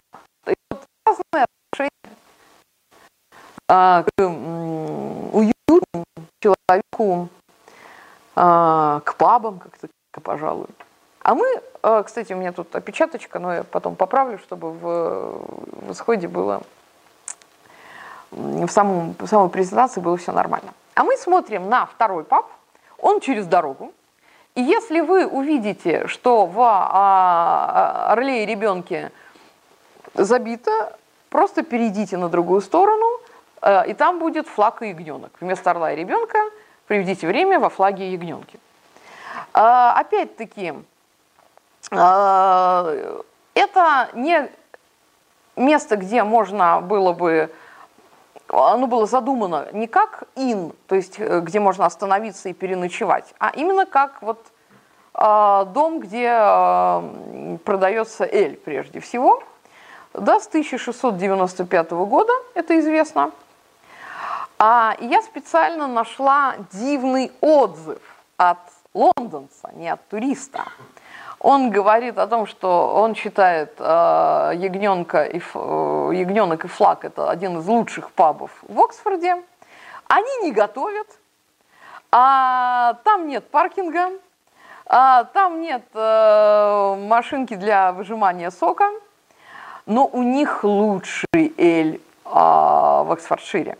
[0.71, 1.91] Вот разные отношения
[3.69, 5.83] а, к уюту
[6.41, 7.29] человеку,
[8.37, 9.89] а, к пабам, как-то
[10.21, 10.69] пожалуй.
[11.23, 11.47] А мы,
[11.83, 16.63] э, кстати, у меня тут опечаточка, но я потом поправлю, чтобы в, в исходе было,
[18.31, 20.73] в, самом, в самой презентации было все нормально.
[20.95, 22.47] А мы смотрим на второй паб,
[22.99, 23.93] он через дорогу.
[24.55, 29.13] И если вы увидите, что в а, а, орле и ребенке
[30.15, 30.97] забито,
[31.31, 33.07] просто перейдите на другую сторону,
[33.63, 35.33] э, и там будет флаг и ягненок.
[35.41, 36.39] Вместо орла и ребенка
[36.87, 38.59] приведите время во флаге и ягненке.
[39.61, 40.73] А, опять-таки,
[41.91, 42.95] а,
[43.55, 44.49] это не
[45.57, 47.53] место, где можно было бы
[48.47, 53.51] оно было задумано не как ин, то есть э, где можно остановиться и переночевать, а
[53.51, 54.47] именно как вот
[55.15, 59.43] э, дом, где продается эль прежде всего.
[60.15, 63.33] Да, с 1695 года, это известно.
[64.61, 67.99] А я специально нашла дивный отзыв
[68.37, 68.59] от
[68.95, 70.65] лондонца, не от туриста.
[71.41, 77.31] Он говорит о том, что он считает э, ягненка и, э, ягненок и флаг это
[77.31, 79.37] один из лучших пабов в Оксфорде.
[80.09, 81.07] Они не готовят,
[82.11, 84.11] а там нет паркинга,
[84.87, 88.91] а там нет э, машинки для выжимания сока,
[89.87, 93.79] но у них лучший эль э, в Оксфордшире.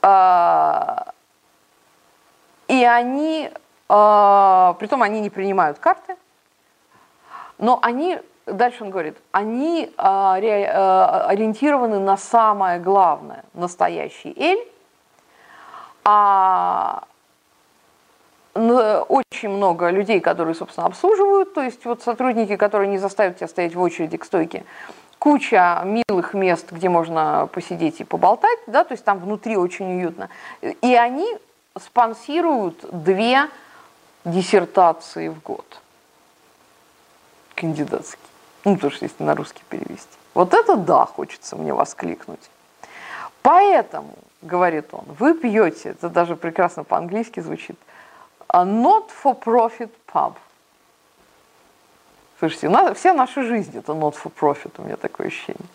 [0.00, 0.96] Э,
[2.68, 3.50] и они
[4.78, 6.16] притом они не принимают карты,
[7.58, 14.66] но они, дальше он говорит, они а, а, ориентированы на самое главное, настоящий эль,
[16.04, 17.04] а
[18.54, 23.74] очень много людей, которые, собственно, обслуживают, то есть вот сотрудники, которые не заставят тебя стоять
[23.74, 24.64] в очереди к стойке,
[25.18, 30.28] куча милых мест, где можно посидеть и поболтать, да, то есть там внутри очень уютно.
[30.60, 31.26] И они
[31.76, 33.48] спонсируют две
[34.24, 35.80] диссертации в год.
[37.54, 38.18] Кандидатский.
[38.64, 40.08] Ну, тоже если на русский перевести.
[40.32, 42.50] Вот это да, хочется мне воскликнуть.
[43.42, 47.78] Поэтому, говорит он, вы пьете, это даже прекрасно по-английски звучит,
[48.48, 50.34] a not for profit pub.
[52.38, 55.66] Слушайте, на, вся наша жизнь это not for profit, у меня такое ощущение.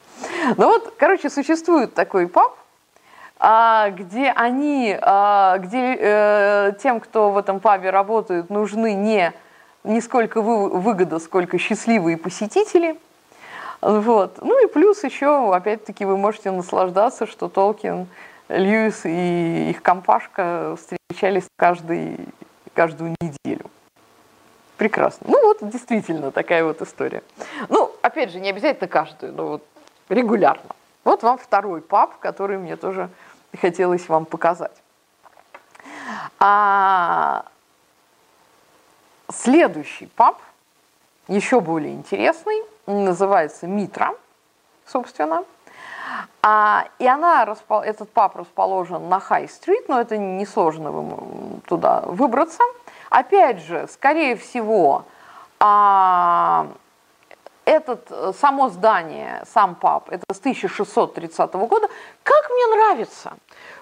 [0.58, 2.58] Ну вот, короче, существует такой паб,
[3.40, 9.32] где они, а, где э, тем, кто в этом пабе работает, нужны не,
[9.86, 12.98] не сколько выгода, сколько счастливые посетители.
[13.82, 14.40] Вот.
[14.42, 18.08] Ну и плюс еще, опять-таки, вы можете наслаждаться, что Толкин,
[18.50, 22.18] Льюис и их компашка встречались каждый,
[22.74, 23.66] каждую неделю.
[24.76, 25.28] Прекрасно.
[25.30, 27.24] Ну вот, действительно, такая вот история.
[27.70, 29.66] Ну, опять же, не обязательно каждую, но вот
[30.10, 30.76] регулярно.
[31.04, 33.10] Вот вам второй паб, который мне тоже
[33.58, 34.76] хотелось вам показать.
[36.40, 37.46] А
[39.32, 40.38] следующий паб,
[41.28, 44.16] еще более интересный, называется Митра,
[44.86, 45.44] собственно.
[46.42, 52.64] А, и она, этот паб расположен на Хай-стрит, но это несложно туда выбраться.
[53.10, 55.06] Опять же, скорее всего,
[55.60, 56.68] а,
[57.70, 61.88] этот, э, само здание, сам паб, это с 1630 года,
[62.24, 63.34] как мне нравится,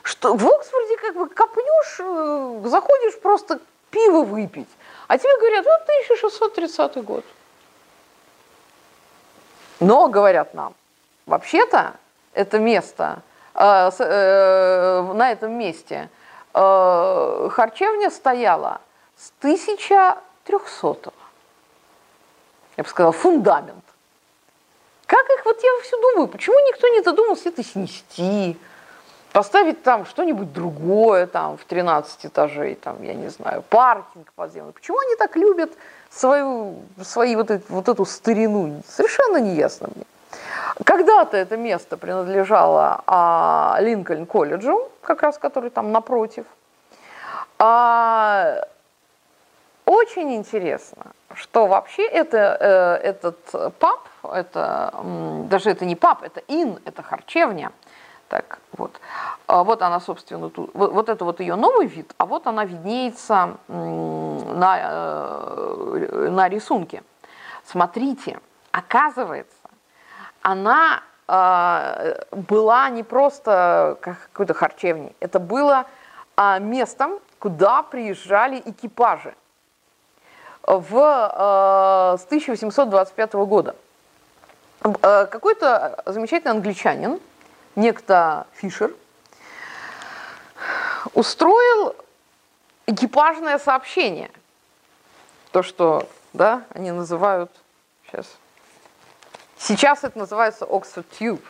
[0.04, 4.68] что в Оксфорде как бы копнешь, э, заходишь просто пиво выпить,
[5.08, 7.24] а тебе говорят, вот 1630 год.
[9.80, 10.74] Но, говорят нам,
[11.26, 11.94] вообще-то
[12.34, 13.22] это место,
[13.54, 16.10] э, э, на этом месте
[16.54, 18.82] э, харчевня стояла
[19.16, 21.27] с 1300 -го
[22.78, 23.84] я бы сказала, фундамент.
[25.08, 28.58] Как их, вот я все думаю, почему никто не додумался это снести,
[29.32, 34.74] поставить там что-нибудь другое, там, в 13 этажей, там, я не знаю, паркинг подземный.
[34.74, 35.72] Почему они так любят
[36.10, 38.82] свою, свои вот, эти, вот эту старину?
[38.88, 40.06] Совершенно неясно мне.
[40.84, 46.46] Когда-то это место принадлежало а, Линкольн колледжу, как раз который там напротив.
[47.58, 48.60] А,
[49.88, 53.40] очень интересно, что вообще это, э, этот
[53.80, 54.94] паб, это,
[55.50, 57.72] даже это не паб, это ин, это харчевня.
[58.28, 59.00] Так, вот.
[59.48, 62.66] А вот она, собственно, тут, вот, вот это вот ее новый вид, а вот она
[62.66, 67.04] виднеется на, э, на рисунке.
[67.64, 69.70] Смотрите, оказывается,
[70.42, 75.86] она э, была не просто какой-то харчевней, это было
[76.36, 79.34] а, местом, куда приезжали экипажи
[80.68, 83.76] в, э, с 1825 года.
[84.84, 87.20] Э, какой-то замечательный англичанин,
[87.76, 88.94] некто Фишер,
[91.14, 91.96] устроил
[92.86, 94.30] экипажное сообщение.
[95.52, 97.50] То, что да, они называют
[98.06, 98.28] сейчас.
[99.58, 101.42] Сейчас это называется Oxford Tube.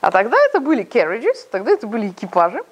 [0.00, 2.62] А тогда это были carriages, тогда это были экипажи,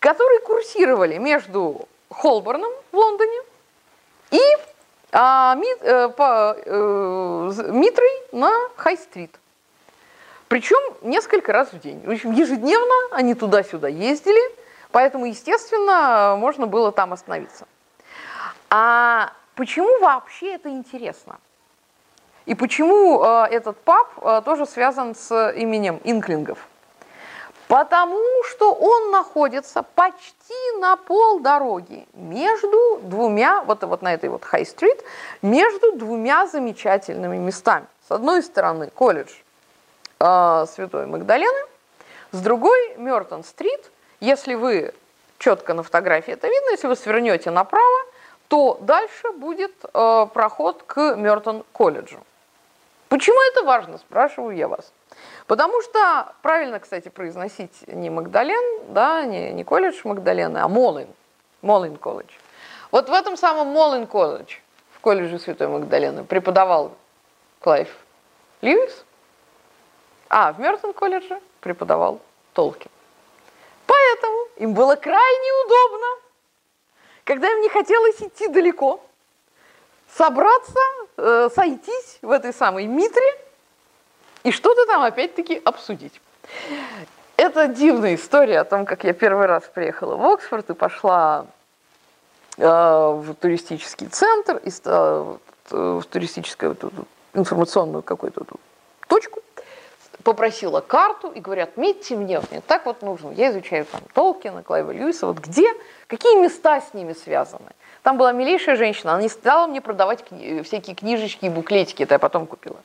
[0.00, 3.40] которые курсировали между Холборном в Лондоне
[4.32, 4.40] и
[5.12, 9.38] а, ми, э, по, э, Митрой на Хай-стрит.
[10.48, 12.02] Причем несколько раз в день.
[12.04, 14.40] В общем, ежедневно они туда-сюда ездили,
[14.90, 17.66] поэтому, естественно, можно было там остановиться.
[18.70, 21.38] А почему вообще это интересно?
[22.46, 26.58] И почему э, этот паб э, тоже связан с именем Инклингов?
[27.72, 28.20] Потому
[28.50, 35.02] что он находится почти на полдороги между двумя, вот, вот на этой вот Хай-стрит,
[35.40, 37.86] между двумя замечательными местами.
[38.06, 39.32] С одной стороны колледж
[40.20, 41.66] э, Святой Магдалены,
[42.32, 43.90] с другой Мертон-стрит.
[44.20, 44.92] Если вы
[45.38, 48.04] четко на фотографии это видно, если вы свернете направо,
[48.48, 52.18] то дальше будет э, проход к Мертон-колледжу.
[53.12, 54.90] Почему это важно, спрашиваю я вас.
[55.46, 61.08] Потому что правильно, кстати, произносить не Магдален, да, не, не колледж Магдалены, а Модлин.
[61.60, 62.32] Модлин колледж.
[62.90, 64.56] Вот в этом самом Модлин колледж,
[64.94, 66.92] в колледже Святой Магдалены, преподавал
[67.60, 67.94] Клайв
[68.62, 69.04] Льюис,
[70.30, 72.18] а в Мертон колледже преподавал
[72.54, 72.90] Толкин.
[73.86, 76.06] Поэтому им было крайне удобно,
[77.24, 79.04] когда им не хотелось идти далеко,
[80.08, 80.80] собраться,
[81.22, 83.26] э, сойтись в этой самой Митре
[84.42, 86.20] и что-то там опять-таки обсудить.
[87.36, 91.46] Это дивная история о том, как я первый раз приехала в Оксфорд и пошла
[92.58, 95.36] э, в туристический центр, и, э,
[95.70, 96.76] в туристическую
[97.34, 98.44] информационную какую-то
[99.08, 99.42] точку,
[100.22, 103.30] попросила карту и говорят, метьте мне, мне так вот нужно.
[103.30, 105.68] Я изучаю там Толкина, Клайва Льюиса, вот где,
[106.06, 107.70] какие места с ними связаны.
[108.02, 112.14] Там была милейшая женщина, она не стала мне продавать кни- всякие книжечки и буклетики, это
[112.14, 112.76] я потом купила.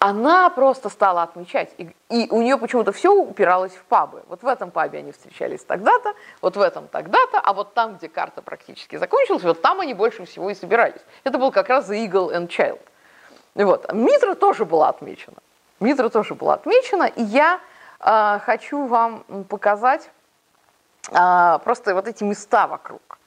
[0.00, 4.22] Она просто стала отмечать, и, и у нее почему-то все упиралось в пабы.
[4.28, 8.08] Вот в этом пабе они встречались тогда-то, вот в этом тогда-то, а вот там, где
[8.08, 11.00] карта практически закончилась, вот там они больше всего и собирались.
[11.22, 12.80] Это был как раз The Eagle and Child.
[13.54, 13.92] Вот.
[13.92, 15.36] Митра тоже была отмечена.
[15.80, 17.60] Митра тоже была отмечена, и я
[18.00, 20.10] э, хочу вам показать
[21.10, 23.18] э, просто вот эти места вокруг.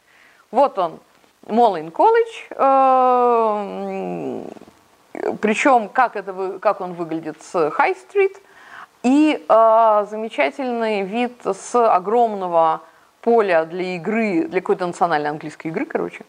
[0.51, 0.99] Вот он,
[1.45, 4.43] Молин колледж, э,
[5.41, 8.41] причем как, это, как он выглядит с Хай-стрит,
[9.03, 12.81] и э, замечательный вид с огромного
[13.21, 16.25] поля для игры, для какой-то национальной английской игры, короче,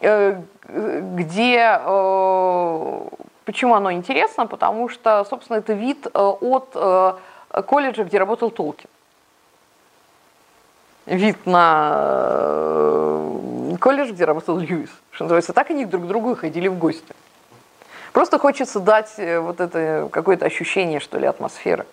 [0.00, 3.00] э, где, э,
[3.50, 7.14] почему оно интересно, потому что, собственно, это вид э, от э,
[7.66, 8.88] колледжа, где работал Толкин
[11.06, 14.90] вид на э, колледж, где работал Льюис.
[15.10, 17.12] Что называется, так они друг к другу ходили в гости.
[18.12, 21.86] Просто хочется дать вот это какое-то ощущение, что ли, атмосферы.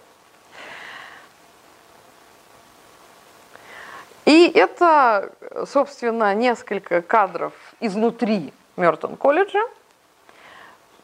[4.25, 5.31] И это,
[5.65, 9.61] собственно, несколько кадров изнутри Мертон колледжа.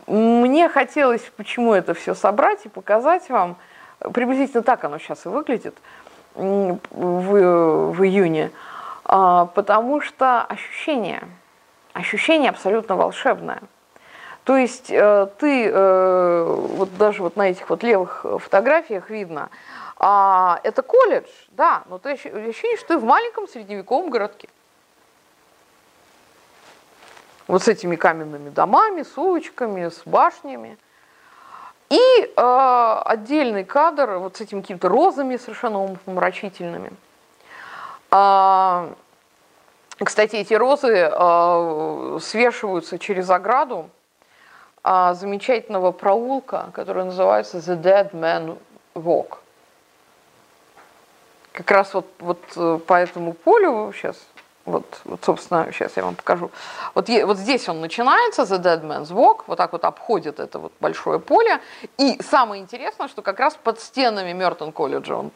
[0.08, 3.58] Мне хотелось почему это все собрать и показать вам.
[4.14, 5.76] Приблизительно так оно сейчас и выглядит–
[6.36, 8.52] в, в июне,
[9.06, 11.24] а, потому что ощущение,
[11.94, 13.62] ощущение абсолютно волшебное.
[14.44, 19.50] То есть э, ты, э, вот даже вот на этих вот левых фотографиях видно,
[19.98, 24.50] а, это колледж, да, но ты ощущение, что ты в маленьком средневековом городке.
[27.48, 30.78] Вот с этими каменными домами, с улочками, с башнями.
[31.90, 36.92] И э, отдельный кадр вот с этими какими-то розами совершенно умопомрачительными.
[38.10, 38.90] А,
[39.98, 43.90] кстати, эти розы а, свешиваются через ограду
[44.84, 48.58] а, замечательного проулка, который называется The Dead Man
[48.96, 49.38] Walk.
[51.54, 54.18] Как раз вот, вот э, по этому полю сейчас
[54.66, 56.50] вот, вот, собственно, сейчас я вам покажу.
[56.96, 60.74] Вот, вот здесь он начинается, The Dead Man's Walk, вот так вот обходит это вот
[60.80, 61.60] большое поле.
[61.98, 65.32] И самое интересное, что как раз под стенами Мертон колледжа он,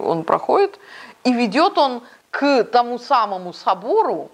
[0.00, 0.78] он проходит,
[1.24, 4.30] и ведет он к тому самому собору,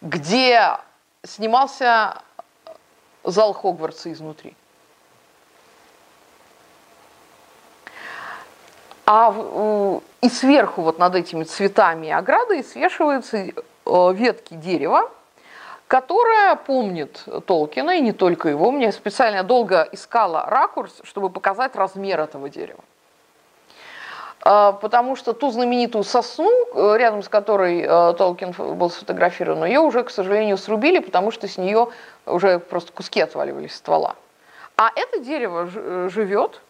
[0.00, 0.78] где
[1.24, 2.22] снимался
[3.24, 4.54] зал Хогвартса изнутри.
[9.06, 9.34] А
[10.20, 13.52] и сверху вот над этими цветами и оградой свешиваются э,
[14.12, 15.10] ветки дерева,
[15.86, 18.70] которая помнит Толкина, и не только его.
[18.70, 22.80] Мне специально долго искала ракурс, чтобы показать размер этого дерева.
[24.40, 29.80] А, потому что ту знаменитую сосну, э, рядом с которой э, Толкин был сфотографирован, ее
[29.80, 31.88] уже, к сожалению, срубили, потому что с нее
[32.26, 34.16] уже просто куски отваливались ствола.
[34.76, 35.66] А это дерево
[36.08, 36.60] живет,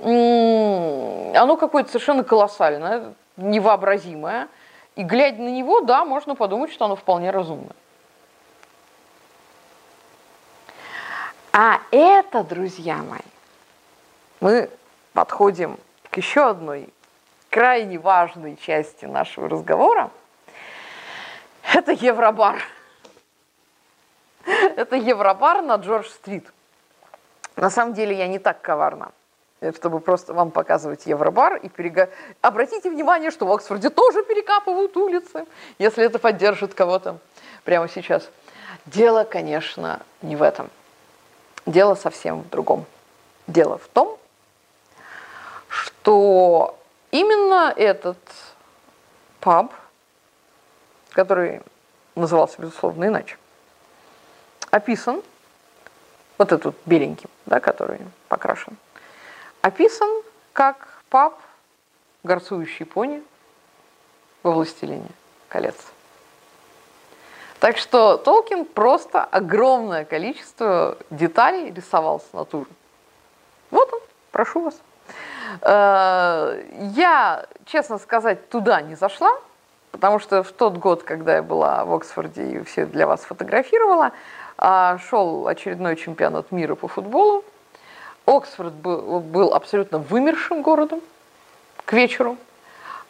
[0.00, 4.48] оно какое-то совершенно колоссальное, невообразимое.
[4.96, 7.76] И глядя на него, да, можно подумать, что оно вполне разумное.
[11.52, 13.20] А это, друзья мои,
[14.40, 14.70] мы
[15.12, 15.78] подходим
[16.10, 16.88] к еще одной
[17.50, 20.10] крайне важной части нашего разговора.
[21.72, 22.62] Это Евробар.
[24.46, 26.46] Это Евробар на Джордж-стрит.
[27.56, 29.10] На самом деле я не так коварна,
[29.76, 31.56] чтобы просто вам показывать Евробар.
[31.56, 32.08] И перега...
[32.40, 35.46] Обратите внимание, что в Оксфорде тоже перекапывают улицы,
[35.78, 37.18] если это поддержит кого-то
[37.64, 38.28] прямо сейчас.
[38.86, 40.70] Дело, конечно, не в этом.
[41.66, 42.86] Дело совсем в другом.
[43.46, 44.18] Дело в том,
[45.68, 46.78] что
[47.10, 48.18] именно этот
[49.40, 49.72] паб,
[51.10, 51.62] который
[52.14, 53.36] назывался, безусловно, иначе,
[54.70, 55.22] описан,
[56.36, 58.76] вот этот беленький, да, который покрашен,
[59.68, 60.08] описан
[60.52, 61.38] как пап,
[62.24, 63.22] горцующий пони
[64.42, 65.10] во «Властелине
[65.48, 65.76] колец».
[67.60, 72.70] Так что Толкин просто огромное количество деталей рисовал с натуры.
[73.70, 74.00] Вот он,
[74.30, 74.80] прошу вас.
[75.62, 76.62] Э,
[76.94, 79.32] я, честно сказать, туда не зашла,
[79.90, 84.12] потому что в тот год, когда я была в Оксфорде и все для вас фотографировала,
[84.56, 87.44] а, шел очередной чемпионат мира по футболу.
[88.28, 91.00] Оксфорд был, был абсолютно вымершим городом
[91.86, 92.36] к вечеру,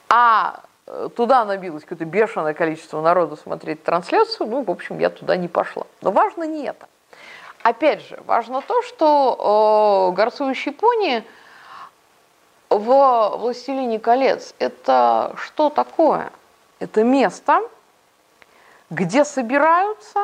[0.08, 5.36] а э, туда набилось какое-то бешеное количество народу смотреть трансляцию, ну, в общем, я туда
[5.36, 5.86] не пошла.
[6.02, 6.88] Но важно не это.
[7.64, 11.24] Опять же, важно то, что э, горцующие пони
[12.70, 16.30] в «Властелине колец»– это что такое?
[16.78, 17.62] Это место,
[18.88, 20.20] где собираются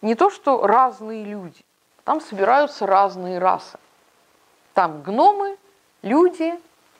[0.00, 1.64] не то что разные люди,
[2.04, 3.78] там собираются разные расы.
[4.76, 5.56] Там гномы,
[6.02, 6.52] люди,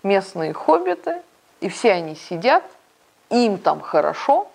[0.03, 1.21] местные хоббиты,
[1.61, 2.63] и все они сидят,
[3.29, 4.49] им там хорошо,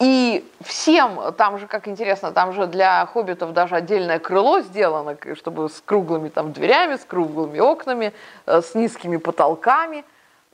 [0.00, 5.68] и всем, там же, как интересно, там же для хоббитов даже отдельное крыло сделано, чтобы
[5.68, 8.12] с круглыми там дверями, с круглыми окнами,
[8.46, 10.04] э, с низкими потолками.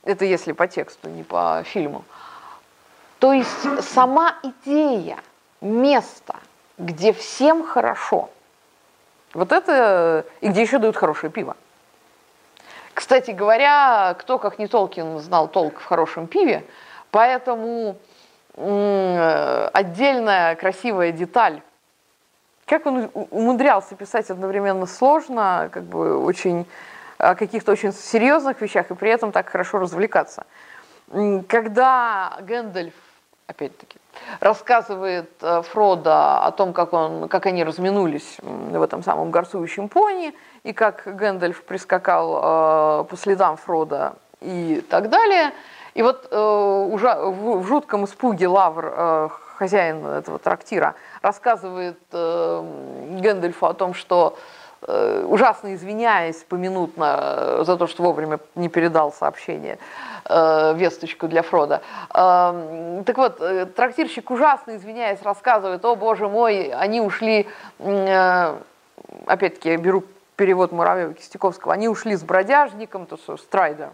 [0.03, 2.05] Это если по тексту, не по фильму.
[3.17, 5.17] То есть сама идея
[5.61, 6.35] места,
[6.77, 8.29] где всем хорошо.
[9.33, 11.55] Вот это, и где еще дают хорошее пиво.
[12.93, 16.65] Кстати говоря, кто, как не Толкин, знал толк в хорошем пиве,
[17.11, 17.97] поэтому
[18.55, 21.61] отдельная красивая деталь.
[22.65, 26.65] Как он умудрялся писать одновременно сложно, как бы очень
[27.17, 30.45] о каких-то очень серьезных вещах и при этом так хорошо развлекаться.
[31.47, 32.93] Когда Гэндальф,
[33.47, 33.97] опять-таки,
[34.39, 40.33] рассказывает э, Фродо о том, как, он, как они разминулись в этом самом гарцующем пони,
[40.63, 45.51] и как Гэндальф прискакал э, по следам Фродо и так далее.
[45.93, 53.93] И вот э, в, в жутком испуге Лавр, хозяин этого трактира, рассказывает Гэндальфу о том,
[53.95, 54.37] что
[54.85, 59.79] ужасно извиняясь поминутно за то, что вовремя не передал сообщение,
[60.27, 61.81] э, весточку для Фрода.
[62.13, 67.47] Э, так вот, э, трактирщик ужасно, извиняясь, рассказывает, о боже мой, они ушли,
[67.79, 68.59] э,
[69.25, 70.03] опять-таки я беру
[70.35, 73.93] перевод Муравьева Кистяковского, они ушли с бродяжником, то есть Страйдер,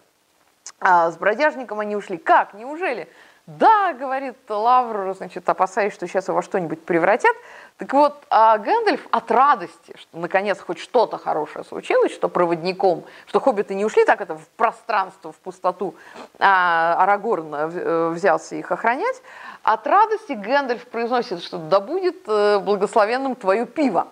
[0.80, 2.18] а с бродяжником они ушли.
[2.18, 2.54] Как?
[2.54, 3.08] Неужели?
[3.46, 7.36] Да, говорит Лавр, значит, опасаясь, что сейчас его во что-нибудь превратят.
[7.78, 13.42] Так вот, а Гэндальф от радости, что наконец хоть что-то хорошее случилось, что проводником, что
[13.42, 15.94] хоббиты не ушли так это в пространство, в пустоту,
[16.40, 19.22] а Арагорн э, взялся их охранять,
[19.62, 24.08] от радости Гэндальф произносит, что да будет э, благословенным твое пиво.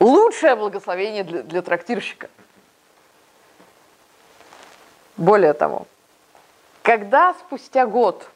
[0.00, 2.28] Лучшее благословение для, для трактирщика.
[5.16, 5.86] Более того,
[6.82, 8.28] когда спустя год,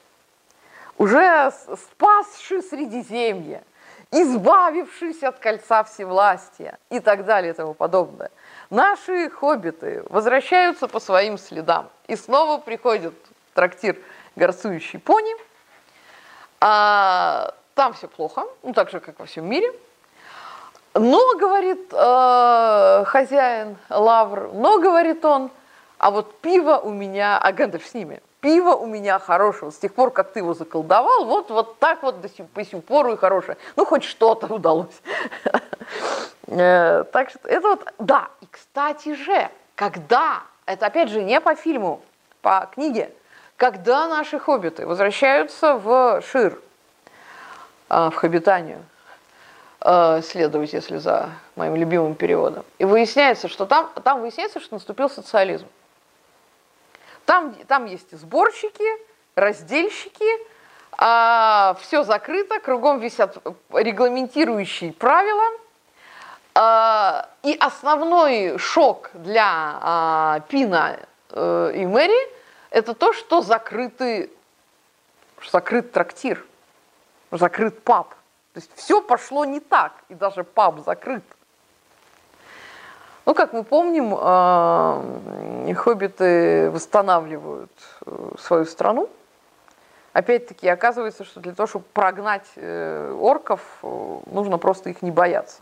[0.98, 1.52] уже
[1.90, 3.62] спасший Средиземье,
[4.10, 8.30] избавившись от кольца всевластия и так далее и тому подобное,
[8.70, 11.90] наши хоббиты возвращаются по своим следам.
[12.06, 13.14] И снова приходят
[13.50, 13.98] в трактир
[14.36, 15.34] горцующий пони,
[16.60, 19.70] а там все плохо, ну так же, как во всем мире.
[20.94, 25.50] Но, говорит э, хозяин Лавр, но, говорит он,
[25.98, 29.70] а вот пиво у меня, а Гэндальф с ними, пиво у меня хорошего.
[29.70, 32.84] С тех пор, как ты его заколдовал, вот, вот так вот до сих, по сих
[32.84, 33.58] пору и хорошее.
[33.74, 35.02] Ну, хоть что-то удалось.
[36.48, 38.28] Э, так что это вот, да.
[38.40, 42.00] И, кстати же, когда, это опять же не по фильму,
[42.40, 43.10] по книге,
[43.56, 46.60] когда наши хоббиты возвращаются в Шир,
[47.90, 48.78] э, в Хоббитанию,
[49.80, 55.10] э, следовать, если за моим любимым переводом, и выясняется, что там, там выясняется, что наступил
[55.10, 55.66] социализм.
[57.26, 58.86] Там, там есть сборщики,
[59.34, 60.24] раздельщики,
[60.92, 63.36] а, все закрыто, кругом висят
[63.72, 65.58] регламентирующие правила.
[66.54, 70.98] А, и основной шок для а, Пина
[71.30, 72.36] а, и Мэри
[72.70, 74.30] это то, что закрытый,
[75.50, 76.44] закрыт трактир.
[77.32, 78.10] закрыт паб.
[78.54, 81.24] То есть все пошло не так, и даже паб закрыт.
[83.26, 87.72] Ну, как мы помним, э, хоббиты восстанавливают
[88.06, 89.10] э, свою страну.
[90.12, 95.60] Опять-таки, оказывается, что для того, чтобы прогнать э, орков, нужно просто их не бояться.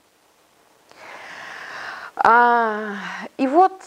[2.16, 2.96] А,
[3.38, 3.80] и вот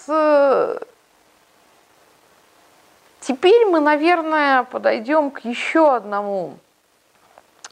[3.21, 6.57] теперь мы, наверное, подойдем к еще одному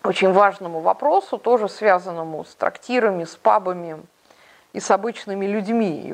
[0.03, 3.99] очень важному вопросу, тоже связанному с трактирами, с пабами
[4.75, 6.13] и с обычными людьми,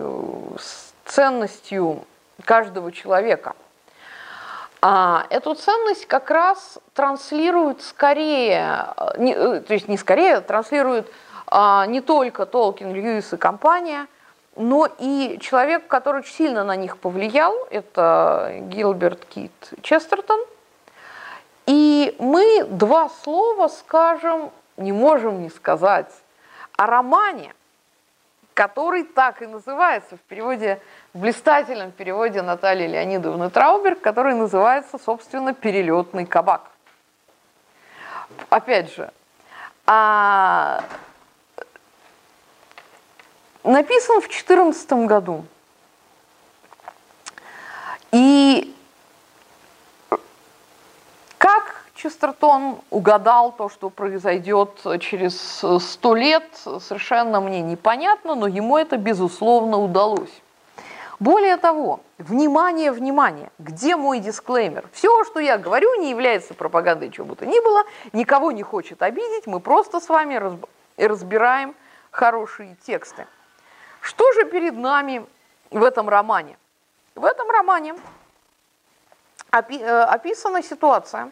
[0.58, 2.06] с ценностью
[2.46, 3.56] каждого человека.
[4.82, 8.88] А эту ценность как раз транслирует скорее,
[9.18, 11.12] не, э, то есть не скорее, а транслирует
[11.46, 14.08] а, не только Толкин, Льюис и компания,
[14.56, 19.52] но и человек, который очень сильно на них повлиял, это Гилберт Кит
[19.82, 20.40] Честертон–
[21.72, 26.12] и мы два слова скажем, не можем не сказать,
[26.76, 27.54] о романе,
[28.62, 30.80] который так и называется в переводе,
[31.16, 36.70] в блистательном переводе Натальи Леонидовны Трауберг, который называется, собственно, «Перелетный кабак».
[38.50, 39.12] Опять же,
[39.88, 40.84] а,
[43.64, 45.44] написан в 2014 году.
[48.12, 48.76] И
[51.40, 58.98] как Честертон угадал то, что произойдет через сто лет, совершенно мне непонятно, но ему это,
[58.98, 60.42] безусловно, удалось.
[61.20, 64.90] Более того, внимание, внимание, где мой дисклеймер?
[64.94, 67.84] Все, что я говорю, не является пропагандой чего бы то ни было,
[68.14, 70.42] никого не хочет обидеть, мы просто с вами
[70.98, 71.76] разбираем
[72.10, 73.28] хорошие тексты.
[74.00, 75.24] Что же перед нами
[75.70, 76.58] в этом романе?
[77.14, 77.94] В этом романе
[79.52, 81.30] Э, описана ситуация,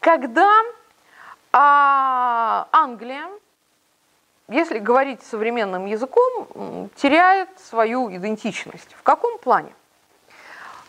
[0.00, 0.62] когда
[1.52, 3.28] а, Англия,
[4.48, 8.94] если говорить современным языком, теряет свою идентичность.
[8.94, 9.72] В каком плане?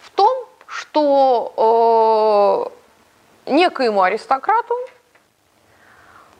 [0.01, 2.71] В том, что
[3.45, 4.73] э, некоему аристократу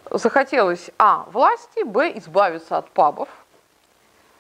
[0.10, 1.26] захотелось а.
[1.32, 2.18] власти, б.
[2.18, 3.30] избавиться от пабов.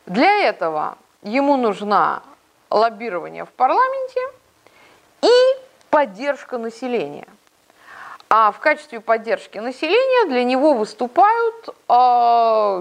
[0.05, 2.23] Для этого ему нужна
[2.69, 4.21] лоббирование в парламенте–
[5.21, 5.29] и
[5.89, 7.27] поддержка населения.
[8.33, 11.65] А в качестве поддержки населения для него выступают,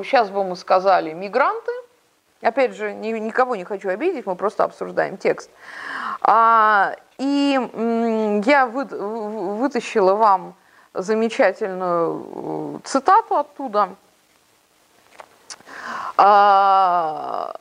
[0.05, 1.73] сейчас а, бы мы сказали, мигранты.
[2.41, 5.51] Опять же, никого не хочу обидеть, мы просто обсуждаем текст.
[6.21, 7.59] А, и
[8.47, 10.55] я вытащила вам
[10.95, 13.89] замечательную э, цитату оттуда.
[16.17, 17.53] А,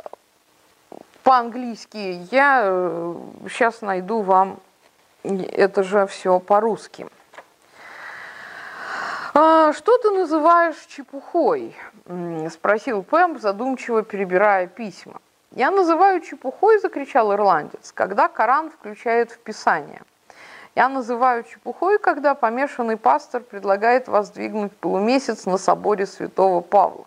[1.23, 2.61] по-английски я
[3.49, 4.59] сейчас э, найду вам
[5.23, 7.07] это же все по-русски.
[9.41, 11.73] «А что ты называешь чепухой?»–
[12.51, 15.21] спросил Пэм, задумчиво перебирая письма.
[15.51, 20.01] «Я называю чепухой»,– закричал ирландец,– «когда Коран включает в Писание.
[20.75, 27.05] Я называю чепухой, когда помешанный пастор предлагает воздвигнуть полумесяц на соборе святого Павла.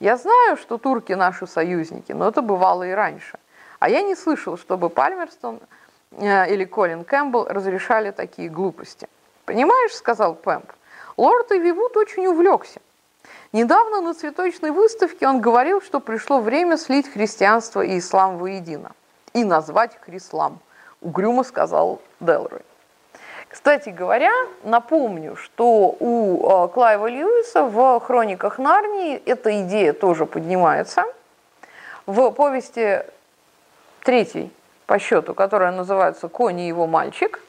[0.00, 3.38] Я знаю, что турки наши союзники, но это бывало и раньше.
[3.78, 5.60] А я не слышал, чтобы Пальмерстон
[6.12, 9.08] Э, или Колин Кэмпбелл разрешали такие глупости.
[9.44, 10.72] «Понимаешь»,— сказал Пэмп,—
[11.20, 12.80] «лорд Эвивуд очень увлекся.
[13.52, 18.92] Недавно на цветочной выставке он говорил, что пришло время слить христианство и ислам воедино
[19.34, 20.60] и назвать их ислам»,—
[21.02, 22.62] угрюмо сказал Делрой.
[23.50, 31.04] Кстати говоря, напомню, что у э, Клайва Льюиса в «Хрониках Нарнии» эта идея тоже поднимается.
[32.06, 33.04] В повести
[34.04, 34.50] третьей
[34.86, 37.40] по счету, которая называется «Кони и его мальчик»,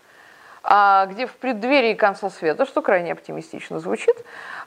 [0.64, 4.16] где в преддверии конца света, что крайне оптимистично звучит,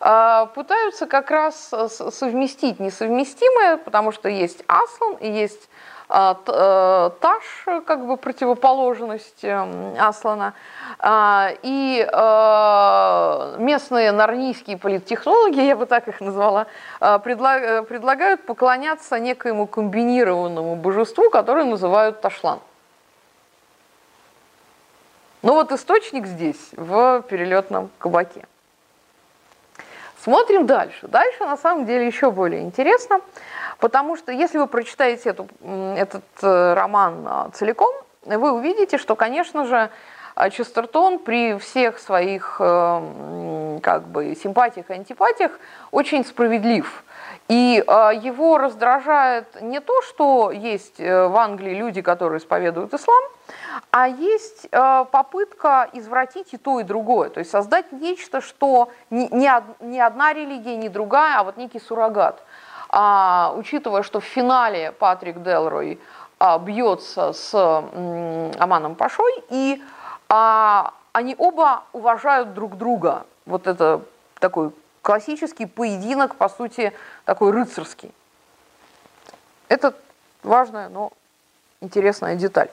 [0.01, 5.69] а, пытаются как раз совместить несовместимое, потому что есть Аслан и есть
[6.07, 7.43] а, э, Таш,
[7.87, 10.53] как бы противоположность эм, Аслана,
[11.63, 16.67] и э, местные нарнийские политтехнологи, я бы так их назвала,
[17.01, 22.61] э, предлагают поклоняться некоему комбинированному божеству, которое называют Ташлан.
[25.45, 28.47] Ну вот источник здесь, в перелетном кабаке.
[30.23, 31.07] Смотрим дальше.
[31.07, 33.21] Дальше на самом деле еще более интересно,
[33.79, 39.67] потому что если вы прочитаете эту, этот э, роман а, целиком, вы увидите, что, конечно
[39.67, 39.91] же,
[40.35, 45.53] а, Честертон при всех своих э, как бы, симпатиях и антипатиях
[45.91, 47.04] очень справедлив.
[47.49, 53.23] И э, его раздражает не то, что есть э, в Англии люди, которые исповедуют ислам,
[53.91, 57.29] а есть э, попытка извратить и то, и другое.
[57.29, 61.59] То есть создать нечто, что не, не, од, не одна религия, не другая, а вот
[61.59, 62.43] некий суррогат.
[62.89, 66.01] А, учитывая, что в финале Патрик Делрой
[66.39, 67.55] а, бьется с
[68.59, 69.83] Аманом Пашой, и
[70.31, 73.27] а, они оба уважают друг друга.
[73.45, 74.01] Вот это
[74.41, 74.73] такой
[75.05, 76.93] классический поединок, по сути,
[77.27, 78.13] такой рыцарский.
[79.69, 79.95] Это
[80.43, 81.13] важная, но
[81.81, 82.71] интересная деталь.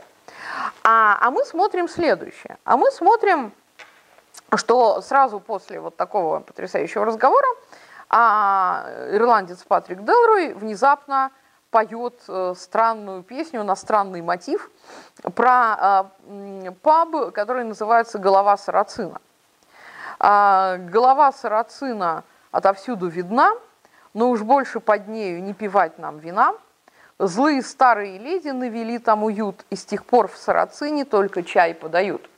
[0.84, 2.58] А, а мы смотрим следующее.
[2.64, 3.52] А мы смотрим,
[4.56, 7.48] что сразу после вот такого потрясающего разговора
[8.10, 11.32] а, ирландец Патрик Делрой внезапно
[11.70, 14.70] поет э, странную песню на странный мотив
[15.36, 19.22] про э, паб, который называется «Голова сарацина».
[20.24, 23.54] А, голова сарацина отовсюду видна,
[24.14, 26.54] но уж больше под нею не пивать нам вина.
[27.18, 32.30] Злые старые леди навели там уют, и с тех пор в сарацине только чай подают.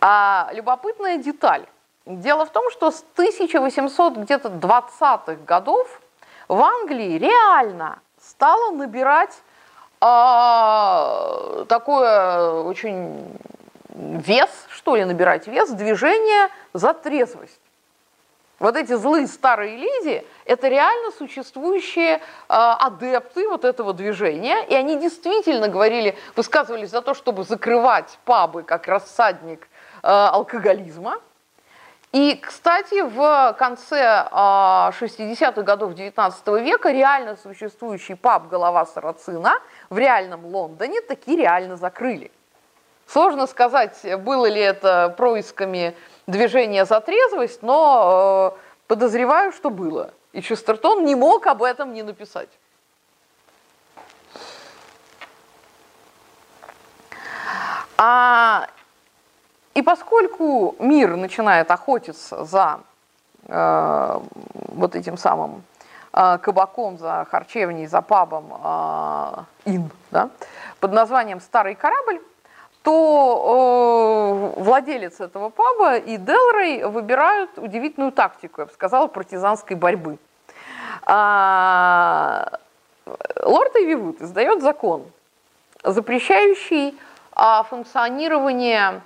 [0.00, 1.64] А, любопытная деталь.
[2.04, 6.00] Дело в том, что с 1800 где-то 20-х годов
[6.48, 9.40] в Англии реально стало набирать
[10.00, 13.38] а, такое очень
[13.94, 17.60] вес, что ли, набирать вес, движение за трезвость.
[18.58, 24.96] Вот эти злые старые леди– это реально существующие э, адепты вот этого движения, и они
[24.96, 29.68] действительно говорили, высказывались за то, чтобы закрывать пабы как рассадник
[30.02, 31.20] э, алкоголизма.
[32.12, 39.58] И, кстати, в конце э, 60-х годов 19 века реально существующий паб «Голова Сарацина»
[39.90, 42.30] в реальном Лондоне таки реально закрыли.
[43.06, 45.94] Сложно сказать, было ли это происками
[46.26, 50.12] движения за трезвость, но э, подозреваю, что было.
[50.32, 52.48] И Честертон не мог об этом не написать.
[57.96, 58.66] А,
[59.74, 62.80] и поскольку мир начинает охотиться за
[63.46, 64.20] э,
[64.52, 65.62] вот этим самым
[66.12, 70.30] э, кабаком, за харчевней, за пабом э, ин, да,
[70.80, 72.20] под названием «Старый корабль»,
[72.84, 80.18] то э, владелец этого паба и Делрей выбирают удивительную тактику, я бы сказала, партизанской борьбы.
[81.06, 82.60] А,
[83.42, 85.06] лорд Эйвивуд издает закон,
[85.82, 86.94] запрещающий
[87.32, 89.00] а, функционирование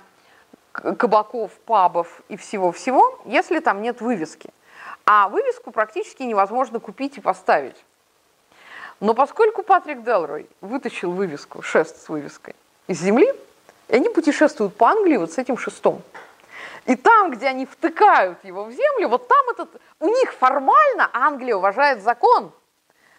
[0.73, 4.49] кабаков, пабов и всего-всего, если там нет вывески.
[5.05, 7.77] А вывеску практически невозможно купить и поставить.
[8.99, 12.55] Но поскольку Патрик Делрой вытащил вывеску, шест с вывеской,
[12.87, 13.33] из земли,
[13.89, 16.01] и они путешествуют по Англии вот с этим шестом.
[16.85, 21.55] И там, где они втыкают его в землю, вот там этот, у них формально Англия
[21.55, 22.51] уважает закон.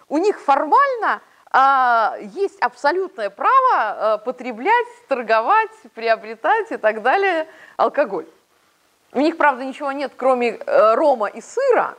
[0.08, 7.46] У них формально а, есть абсолютное право а, потреблять, торговать, приобретать и так далее
[7.76, 8.26] алкоголь.
[9.12, 11.96] У них, правда, ничего нет, кроме э, рома и сыра,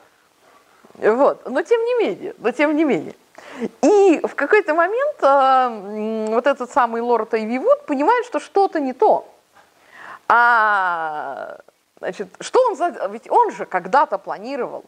[0.95, 3.15] вот, но тем не менее, но тем не менее.
[3.82, 9.28] И в какой-то момент э, вот этот самый лорд Айвивуд понимает, что что-то не то.
[10.28, 11.58] А,
[12.00, 12.89] значит, что он за...
[13.12, 14.86] Ведь он же когда-то планировал,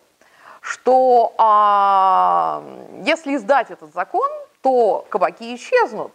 [0.62, 2.64] что а,
[3.04, 4.30] если издать этот закон,
[4.62, 6.14] то кабаки исчезнут.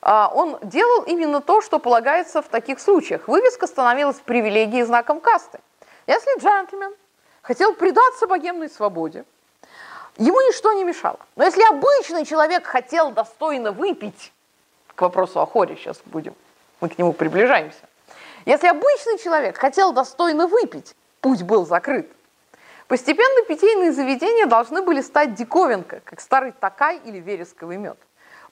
[0.00, 3.28] А, он делал именно то, что полагается в таких случаях.
[3.28, 5.60] Вывеска становилась привилегией знаком касты.
[6.06, 6.94] Если джентльмен
[7.42, 9.24] хотел предаться богемной свободе,
[10.16, 11.18] Ему ничто не мешало.
[11.36, 14.32] Но если обычный человек хотел достойно выпить,
[14.94, 16.34] к вопросу о хоре сейчас будем,
[16.80, 17.88] мы к нему приближаемся.
[18.44, 22.10] Если обычный человек хотел достойно выпить, путь был закрыт.
[22.86, 27.98] Постепенно питейные заведения должны были стать диковинкой, как старый такай или вересковый мед.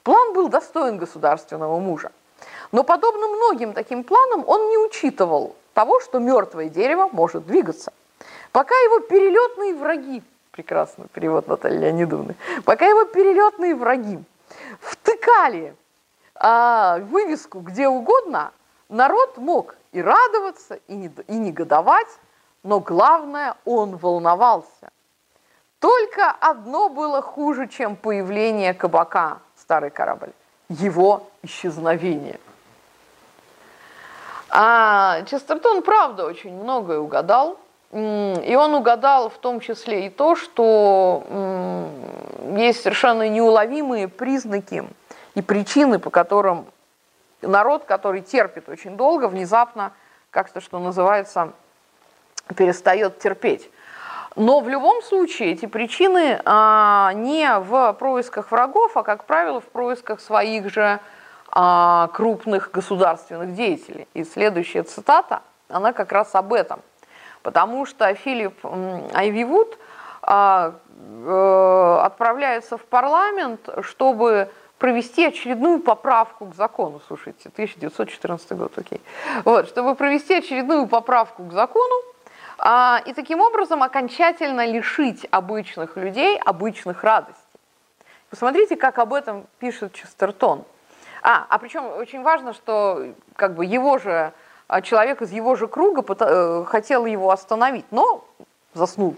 [0.02, 2.10] План был достоин государственного мужа.
[2.72, 7.92] Но подобно многим таким планам он не учитывал того, что мертвое дерево может двигаться.
[8.50, 10.22] Пока его перелетные враги
[10.52, 14.22] прекрасный перевод Натальи Леонидовны, пока его перелетные враги
[14.80, 15.74] втыкали
[16.34, 18.52] а, вывеску где угодно,
[18.88, 22.08] народ мог и радоваться, и, не, и негодовать,
[22.62, 24.90] но главное, он волновался.
[25.80, 30.32] Только одно было хуже, чем появление кабака «Старый корабль»–
[30.68, 32.38] его исчезновение.
[34.50, 37.58] А Честертон, правда, очень многое угадал–
[37.92, 41.22] и он угадал в том числе и то, что
[42.56, 44.84] есть совершенно неуловимые признаки
[45.34, 46.66] и причины, по которым
[47.42, 49.92] народ, который терпит очень долго, внезапно,
[50.30, 51.52] как-то, что называется,
[52.56, 53.70] перестает терпеть.
[54.34, 59.66] Но в любом случае эти причины а, не в происках врагов, а, как правило, в
[59.66, 61.00] происках своих же
[61.50, 64.08] а, крупных государственных деятелей.
[64.14, 66.80] И следующая цитата, она как раз об этом.
[67.42, 68.64] Потому что Филипп
[69.14, 69.78] Айвивуд
[70.22, 79.00] а, э, отправляется в парламент, чтобы провести очередную поправку к закону, слушайте, 1914 год, окей,
[79.44, 81.94] вот, чтобы провести очередную поправку к закону,
[82.58, 87.42] а, и таким образом окончательно лишить обычных людей обычных радостей.
[88.30, 90.64] Посмотрите, как об этом пишет Честертон.
[91.22, 94.32] А, а причем очень важно, что как бы его же
[94.80, 98.24] человек из его же круга э, хотел его остановить, но
[98.72, 99.16] заснул.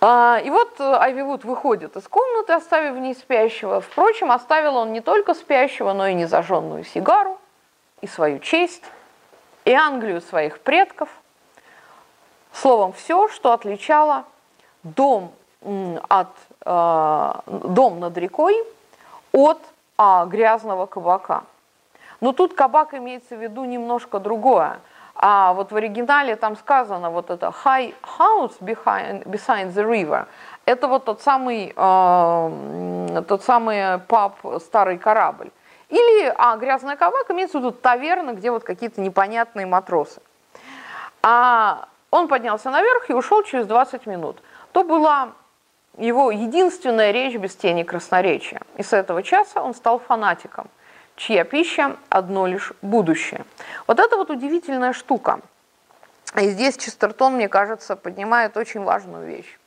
[0.00, 3.80] А, и вот э, Айви выходит из комнаты, оставив в ней спящего.
[3.80, 7.38] Впрочем, оставил он не только спящего, но и незажженную сигару,
[8.00, 8.84] и свою честь,
[9.64, 11.08] и Англию своих предков.
[12.52, 14.24] Словом, все, что отличало
[14.82, 15.32] дом,
[16.08, 16.28] от,
[16.64, 18.56] э, дом над рекой
[19.32, 19.60] от
[19.96, 21.44] а, грязного кабака.
[22.20, 24.80] Но тут кабак имеется в виду немножко другое–
[25.20, 30.26] а вот в оригинале там сказано вот это high house behind, beside the river.
[30.64, 35.50] Это вот тот самый, э, тот самый паб «Старый корабль».
[35.88, 40.20] Или, а, грязная кабак имеется в виду таверна, где вот какие-то непонятные матросы.
[41.22, 44.40] А он поднялся наверх и ушел через 20 минут.
[44.70, 45.30] То была
[45.96, 48.60] его единственная речь без тени красноречия.
[48.76, 50.68] И с этого часа он стал фанатиком
[51.18, 53.44] чья пища– одно лишь будущее.
[53.86, 55.40] Вот это вот удивительная штука.
[56.36, 59.58] И здесь Честертон, мне кажется, поднимает очень важную вещь.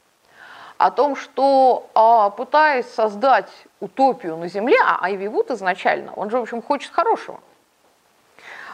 [0.78, 6.38] О том, что а, пытаясь создать утопию на Земле, а Айви Вуд изначально, он же,
[6.38, 7.40] в общем, хочет хорошего,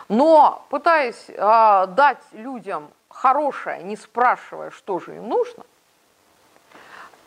[0.07, 5.65] но пытаясь а, дать людям хорошее, не спрашивая, что же им нужно,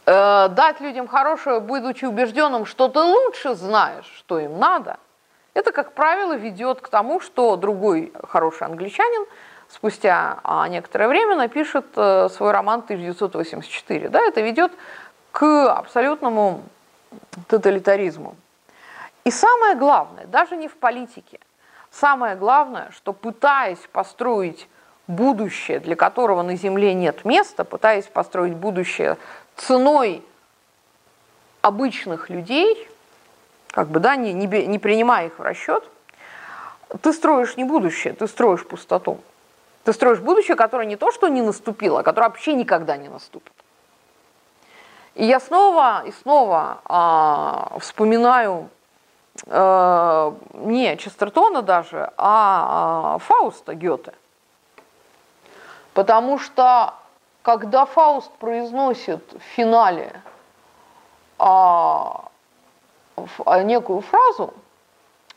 [0.07, 4.99] э, дать людям хорошее, будучи убежденным, что ты лучше знаешь, что им надо–
[5.55, 9.27] это, как правило, ведет к тому, что другой хороший англичанин
[9.69, 14.09] спустя а, некоторое время напишет э, свой роман 1984.
[14.09, 14.73] Да, это ведет
[15.33, 16.63] к абсолютному
[17.47, 18.37] тоталитаризму.
[19.25, 21.39] И самое главное, даже не в политике,
[21.91, 24.69] самое главное, что пытаясь построить
[25.07, 29.19] будущее, для которого на Земле нет места, пытаясь построить будущее
[29.57, 30.25] ценой
[31.63, 32.90] обычных людей,
[33.73, 35.85] как бы, да, не, не, не принимая их в расчет,
[37.03, 39.21] ты строишь не будущее, ты строишь пустоту.
[39.85, 43.53] Ты строишь будущее, которое не то, что не наступило, а которое вообще никогда не наступит.
[45.15, 48.69] И я снова и снова а, вспоминаю
[49.47, 54.13] а, не Честертона даже, а, а Фауста Гёте.
[55.95, 56.95] Потому что
[57.43, 60.21] когда Фауст произносит в финале
[61.39, 62.30] а,
[63.63, 64.55] некую фразу,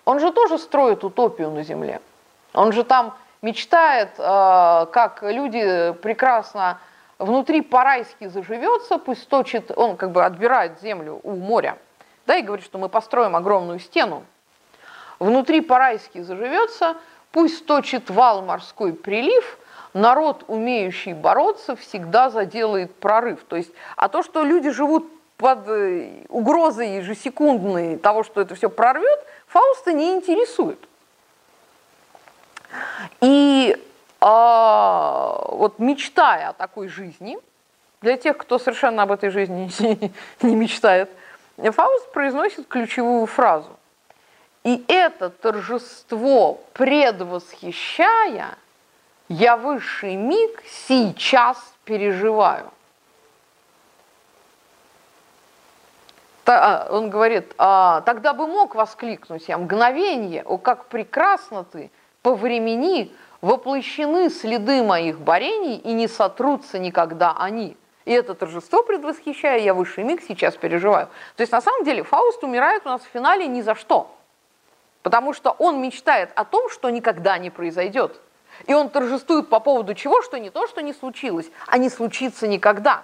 [0.05, 2.01] он же тоже строит утопию на Земле.
[2.53, 6.80] Он же там мечтает, а, как люди прекрасно
[7.19, 11.78] внутри по-райски заживется, пусть точит, он как бы отбирает землю у моря,
[12.26, 14.24] да, и говорит, что мы построим огромную стену.
[15.19, 16.97] Внутри по-райски заживется,
[17.32, 19.57] пусть точит вал морской прилив,
[19.93, 23.43] народ, умеющий бороться, всегда заделает прорыв.
[23.43, 25.07] То есть, а то, что люди живут
[25.43, 30.79] под э, угрозой ежесекундной того, что это все прорвет, Фауста не интересует.
[33.19, 33.75] И
[34.21, 37.37] а, вот мечтая о такой жизни,
[37.99, 39.69] для тех, кто совершенно об этой жизни
[40.41, 41.09] не мечтает,
[41.57, 43.71] Фауст произносит ключевую фразу.
[44.63, 48.57] И это торжество предвосхищая,
[49.27, 52.71] я высший миг сейчас переживаю.
[56.45, 61.89] А, он говорит, а, тогда бы мог воскликнуть я, мгновение, о, как прекрасно ты,
[62.21, 67.77] по времени воплощены следы моих борений и не сотрутся никогда они.
[68.05, 71.07] И это торжество предвосхищая, я высший миг сейчас переживаю.
[71.37, 74.13] То есть на самом деле Фауст умирает у нас в финале ни за что.
[75.01, 78.19] Потому что он мечтает о том, что никогда не произойдет.
[78.67, 82.47] И он торжествует по поводу чего, что не то, что не случилось, а не случится
[82.47, 83.03] никогда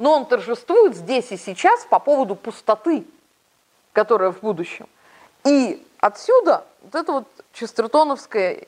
[0.00, 3.06] но он торжествует здесь и сейчас по поводу пустоты,
[3.92, 4.88] которая в будущем.
[5.44, 8.66] И отсюда вот это вот честертоновское,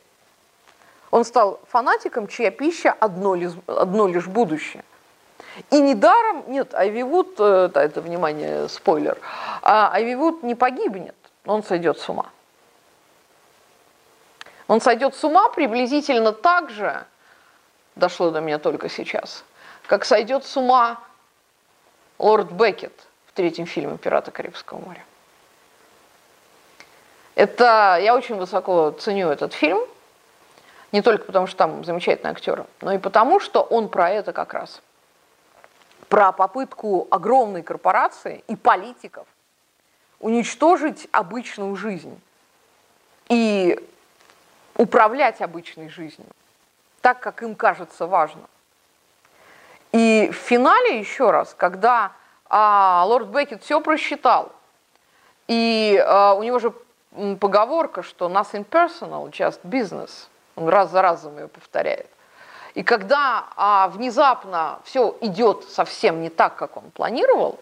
[1.10, 4.84] он стал фанатиком, чья пища одно лишь, одно лишь будущее.
[5.70, 9.18] И недаром, нет, Айвивуд, э, это, это, внимание, спойлер,
[9.62, 11.16] а Айвивуд не погибнет,
[11.46, 12.26] он сойдет с ума.
[14.68, 17.06] Он сойдет с ума приблизительно так же,
[17.96, 19.44] дошло до меня только сейчас–
[19.86, 21.00] как сойдет с ума
[22.22, 22.92] лорд Беккет
[23.26, 25.04] в третьем фильме «Пираты Карибского моря».
[27.34, 29.80] Это я очень высоко ценю этот фильм,
[30.92, 34.54] не только потому, что там замечательные актеры, но и потому, что он про это как
[34.54, 34.80] раз.
[36.08, 39.26] Про попытку огромной корпорации и политиков
[40.20, 42.20] уничтожить обычную жизнь
[43.28, 43.80] и
[44.76, 46.28] управлять обычной жизнью
[47.00, 48.42] так, как им кажется важно.
[49.92, 52.12] И в финале, еще раз, когда
[52.48, 54.52] а, лорд Беккет все просчитал,
[55.48, 56.72] и а, у него же
[57.38, 60.10] поговорка, что nothing personal, just business.
[60.56, 62.08] Он раз за разом ее повторяет.
[62.74, 67.60] И когда а, внезапно все идет совсем не так, как он планировал,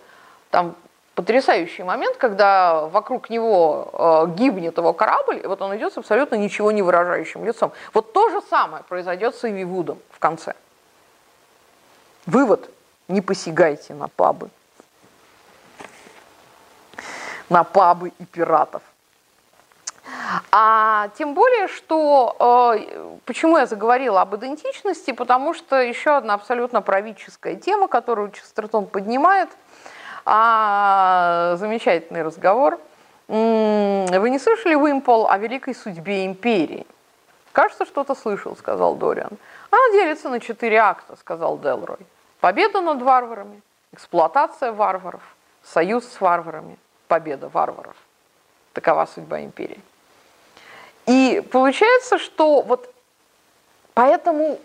[0.50, 0.76] там
[1.16, 6.36] потрясающий момент, когда вокруг него э, гибнет его корабль, и вот он идет с абсолютно
[6.36, 7.72] ничего не выражающим лицом.
[7.92, 10.54] Вот то же самое произойдет с Иви Вудом в конце.
[12.26, 12.70] Вывод.
[13.08, 14.50] Не посягайте на пабы.
[17.48, 18.82] На пабы и пиратов.
[20.52, 26.82] А тем более, что э, почему я заговорила об идентичности, потому что еще одна абсолютно
[26.82, 29.48] правительская тема, которую Честертон поднимает,
[30.24, 32.78] а, замечательный разговор.
[33.28, 36.86] Вы не слышали, Уимпол, о великой судьбе империи?
[37.52, 39.38] Кажется, что-то слышал, сказал Дориан.
[39.70, 41.98] Она делится на четыре акта, сказал Делрой.
[42.40, 43.62] Победа над варварами,
[43.92, 45.22] эксплуатация варваров,
[45.62, 47.96] союз с варварами, победа варваров.
[48.72, 49.80] Такова судьба империи.
[51.06, 52.92] И получается, что вот
[53.94, 54.58] поэтому,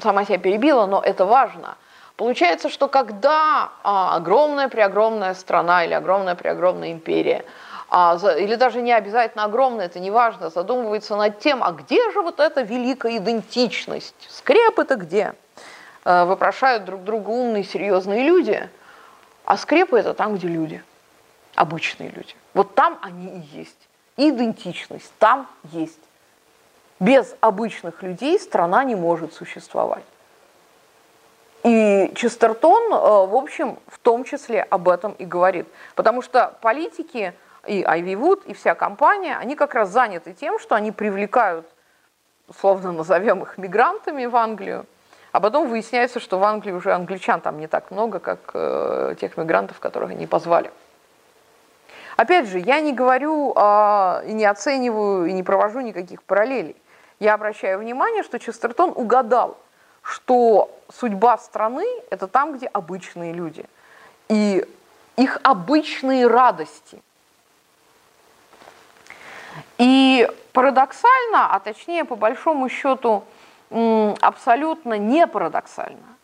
[0.00, 1.76] сама себя перебила, но это важно.
[2.16, 7.44] Получается, что когда а, огромная-преогромная страна или огромная-преогромная империя,
[7.90, 12.20] а, или даже не обязательно огромная, это не важно, задумывается над тем, а где же
[12.20, 14.14] вот эта великая идентичность?
[14.28, 15.34] Скреп это где?
[16.04, 18.68] А, вопрошают друг друга умные, серьезные люди,
[19.44, 20.82] а скрепы это там, где люди,
[21.54, 22.34] обычные люди.
[22.54, 26.00] Вот там они и есть идентичность там есть.
[27.00, 30.04] Без обычных людей страна не может существовать.
[31.62, 35.66] И Честертон, э, в общем, в том числе об этом и говорит.
[35.94, 37.34] Потому что политики
[37.68, 41.66] и Айви Вуд, и вся компания, они как раз заняты тем, что они привлекают,
[42.48, 44.86] условно назовем их мигрантами в Англию,
[45.32, 49.36] а потом выясняется, что в Англии уже англичан там не так много, как э, тех
[49.36, 50.70] мигрантов, которых они позвали.
[52.16, 56.74] Опять же, я не говорю а, и не оцениваю, и не провожу никаких параллелей.
[57.20, 59.56] Я обращаю внимание, что Честертон угадал,
[60.02, 63.64] что судьба страны– это там, где обычные люди.
[64.28, 64.66] И
[65.16, 67.02] их обычные радости.
[69.78, 73.24] И парадоксально, а точнее по большому счету
[73.70, 76.16] абсолютно не парадоксально,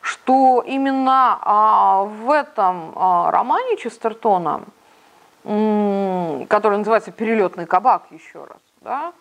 [0.00, 4.62] что именно а, в этом а, романе Честертона–
[5.44, 9.12] который называется «Перелетный кабак» еще раз, да,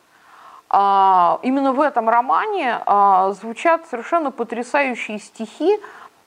[0.69, 2.81] а, именно в этом романе
[3.39, 5.79] звучат совершенно потрясающие стихи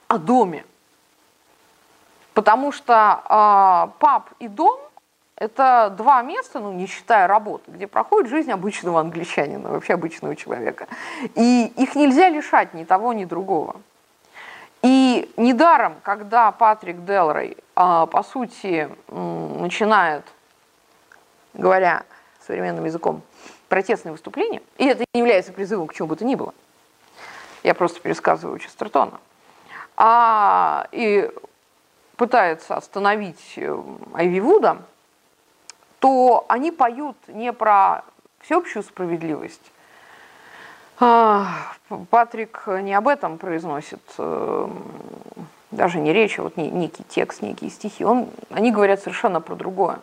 [0.08, 0.64] о доме.
[2.32, 3.20] Потому что
[3.98, 4.78] паб и дом–
[5.40, 10.86] это два места, ну, не считая работы, где проходит жизнь обычного англичанина, вообще обычного человека.
[11.34, 13.80] И их нельзя лишать ни того, ни другого.
[14.82, 20.24] И недаром, когда Патрик Делрой, а, по сути, начинает,
[21.54, 22.04] говоря
[22.46, 23.22] современным языком,
[23.68, 26.52] протестное выступление, и это не является призывом к чему бы то ни было,
[27.62, 29.20] я просто пересказываю Честертона,
[29.96, 31.30] а, и
[32.16, 33.82] пытается остановить э,
[34.14, 34.82] Айви Вуда,
[36.00, 38.02] то они поют не про
[38.40, 39.72] всеобщую справедливость,
[40.98, 41.46] а,
[42.10, 44.68] Патрик не об этом произносит, э,
[45.70, 48.04] даже не речь, а вот некий текст, некие стихи.
[48.04, 50.00] Он, они говорят совершенно про другое.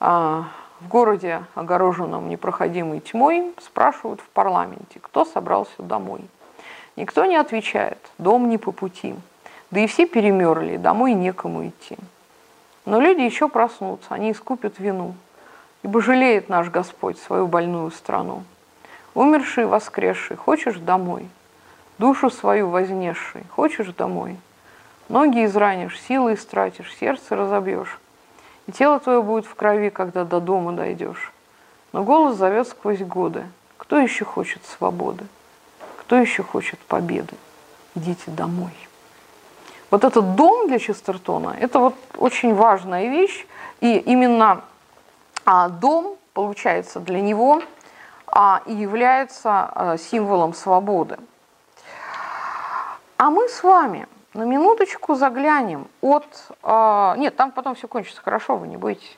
[0.00, 0.44] А,
[0.80, 6.22] в городе, огороженном непроходимой тьмой, спрашивают в парламенте, кто собрался домой.
[6.96, 9.14] Никто не отвечает, дом не по пути.
[9.70, 11.98] Да и все перемерли, домой некому идти.
[12.84, 15.14] Но люди еще проснутся, они искупят вину,
[15.82, 18.44] ибо жалеет наш Господь свою больную страну.
[19.14, 21.28] Умерший, воскресший, хочешь домой?
[21.98, 24.36] Душу свою вознесший, хочешь домой?
[25.08, 27.98] Ноги изранишь, силы истратишь, сердце разобьешь.
[28.66, 31.32] И тело твое будет в крови, когда до дома дойдешь.
[31.92, 33.44] Но голос зовет сквозь годы.
[33.76, 35.24] Кто еще хочет свободы?
[35.98, 37.34] Кто еще хочет победы?
[37.94, 38.72] Идите домой.
[39.94, 43.46] Вот этот дом для Честертона, это вот очень важная вещь.
[43.80, 44.62] И именно
[45.44, 47.62] а, дом, получается, для него–
[48.34, 51.18] а, и является а, символом свободы.
[53.16, 56.26] А мы с вами на минуточку заглянем от...
[56.64, 59.16] Э, нет, там потом все кончится хорошо, вы не бойтесь.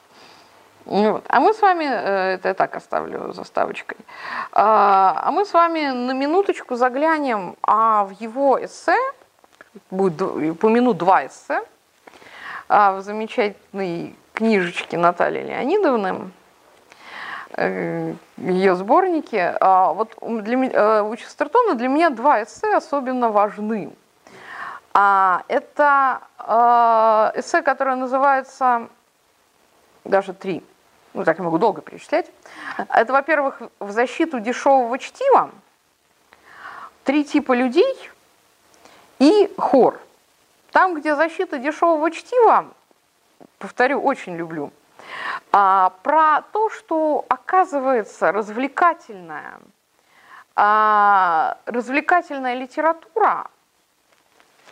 [0.84, 1.24] Вот.
[1.28, 3.96] А мы с вами, э, это я так оставлю заставочкой,
[4.52, 8.98] а, а мы с вами на минуточку заглянем а в его эссе,
[9.90, 11.62] будет по минут два эссе,
[12.68, 16.30] а в замечательной книжечке Натальи Леонидовны,
[17.52, 19.56] э, ее сборнике.
[19.60, 23.92] А вот для, э, у Честертона для меня два эссе особенно важны.
[24.92, 26.22] Это
[27.34, 28.88] эссе, которое называется,
[30.04, 30.64] даже три–
[31.16, 32.30] ну так я могу долго перечислять.
[32.90, 35.50] Это, во-первых, в защиту дешевого чтива,
[37.04, 38.10] три типа людей
[39.18, 39.98] и хор.
[40.72, 42.66] Там, где защита дешевого чтива,
[43.58, 44.72] повторю, очень люблю,
[45.52, 49.58] а, про то, что оказывается развлекательная,
[50.54, 53.48] а, развлекательная литература,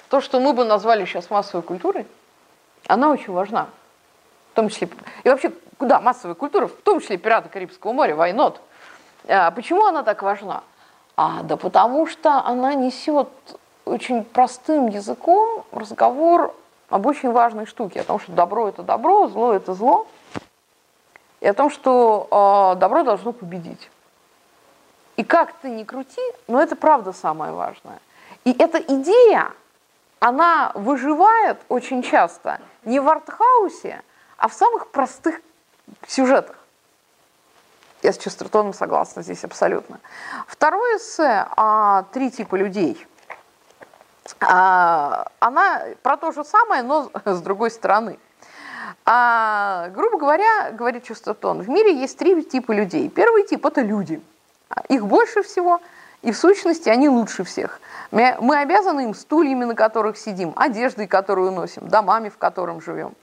[0.09, 2.07] то, что мы бы назвали сейчас массовой культурой,
[2.87, 3.69] она очень важна.
[4.53, 4.89] В том числе,
[5.25, 8.59] и вообще куда массовая культура, в том числе пираты Карибского моря, not?
[9.27, 10.63] А почему она так важна?
[11.17, 13.29] А, да потому что она несет
[13.85, 16.55] очень простым языком разговор
[16.89, 20.07] об очень важной штуке, о том, что добро это добро, зло это зло,
[21.41, 23.91] и о том, что э, добро должно победить.
[25.17, 28.01] И как ты ни крути, но это правда самое важное.
[28.45, 29.53] И эта идея,
[30.19, 34.03] она выживает очень часто не в артхаусе,
[34.37, 35.41] а в самых простых
[36.07, 36.57] сюжетах.
[38.03, 40.01] Я с Честертоном согласна здесь абсолютно.
[40.47, 43.07] Второе эссе а, «Три типа людей».
[44.47, 48.19] А, она про то же самое, но с другой стороны.
[49.07, 53.09] А, грубо говоря, говорит Честертон, в мире есть три типа людей.
[53.09, 54.23] Первый тип– это люди.
[54.89, 55.81] Их больше всего,
[56.23, 57.81] и в сущности они лучше всех.
[58.11, 63.15] Мы обязаны им стульями, на которых сидим, одеждой, которую носим, домами, в котором живем.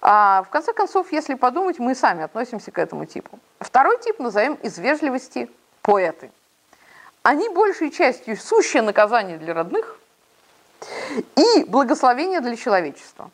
[0.00, 3.38] А в конце концов, если подумать, мы сами относимся к этому типу.
[3.60, 5.50] Второй тип назовем из вежливости
[5.82, 6.30] поэты.
[7.22, 9.97] Они большей частью сущее наказание для родных
[11.36, 13.30] и благословение для человечества.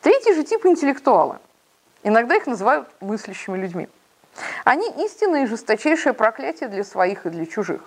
[0.00, 1.38] Третий же тип интеллектуалы.
[2.02, 3.88] Иногда их называют мыслящими людьми.
[4.64, 7.82] Они истинное и жесточайшее проклятие для своих и для чужих.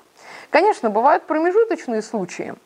[0.49, 2.55] Конечно, бывают промежуточные случаи–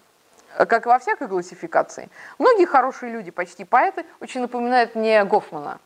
[0.58, 5.80] как и во всякой классификации, многие хорошие люди, почти поэты, очень напоминают мне Гофмана,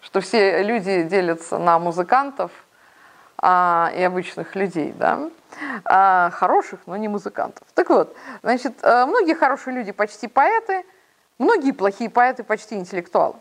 [0.00, 2.50] что все люди делятся на музыкантов
[3.42, 5.30] а, и обычных людей, да,
[5.84, 7.66] а, хороших, но не музыкантов.
[7.74, 10.84] Так вот, значит, э, многие хорошие люди почти поэты,
[11.38, 13.36] многие плохие поэты почти интеллектуалы.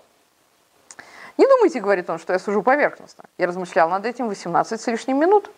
[1.38, 3.24] Не думайте, говорит он, что я сужу поверхностно.
[3.38, 5.50] Я размышлял над этим 18 с лишним минут.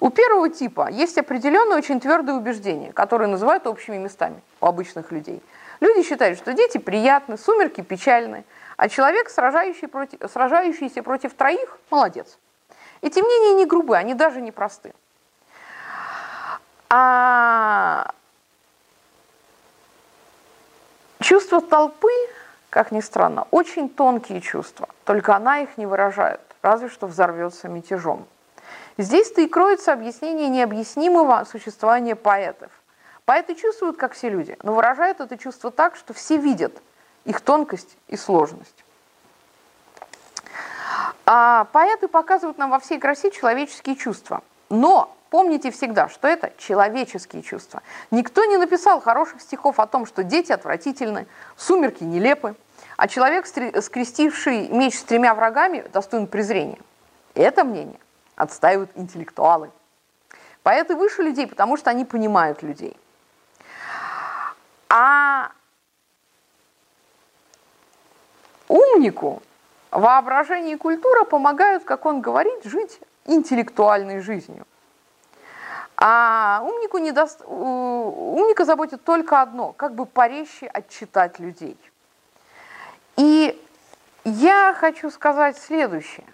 [0.00, 5.42] У первого типа есть определенные очень твердые убеждения, которые называют общими местами у обычных людей.
[5.80, 8.44] Люди считают, что дети приятны, сумерки печальны,
[8.76, 12.38] а человек, сражающий против, сражающийся против троих, молодец.
[13.02, 14.94] Эти мнения не грубые, они даже не просты.
[16.88, 18.14] А
[21.20, 22.12] чувство толпы,
[22.70, 28.26] как ни странно, очень тонкие чувства, только она их не выражает, разве что взорвется мятежом.
[28.98, 32.70] Здесь-то и кроется объяснение необъяснимого существования поэтов.
[33.24, 36.80] Поэты чувствуют, как все люди, но выражают это чувство так, что все видят
[37.24, 38.81] их тонкость и сложность.
[41.24, 44.42] А поэты показывают нам во всей красе человеческие чувства.
[44.70, 47.82] Но помните всегда, что это человеческие чувства.
[48.10, 51.26] Никто не написал хороших стихов о том, что дети отвратительны,
[51.56, 52.56] сумерки нелепы,
[52.96, 56.78] а человек, скрестивший меч с тремя врагами, достоин презрения.
[57.34, 57.98] Это мнение
[58.36, 59.70] отстаивают интеллектуалы.
[60.62, 62.96] Поэты выше людей, потому что они понимают людей.
[64.88, 65.50] А
[68.68, 69.42] умнику
[69.92, 74.66] воображение и культура помогают, как он говорит, жить интеллектуальной жизнью.
[75.96, 81.78] А умнику не даст, умника заботит только одно, как бы порезче отчитать людей.
[83.16, 83.62] И
[84.24, 86.26] я хочу сказать следующее,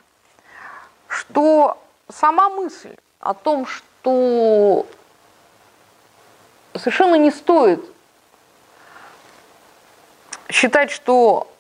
[1.09, 1.77] что
[2.09, 4.87] сама мысль о том, что
[6.75, 7.85] совершенно не стоит
[10.49, 11.51] считать, что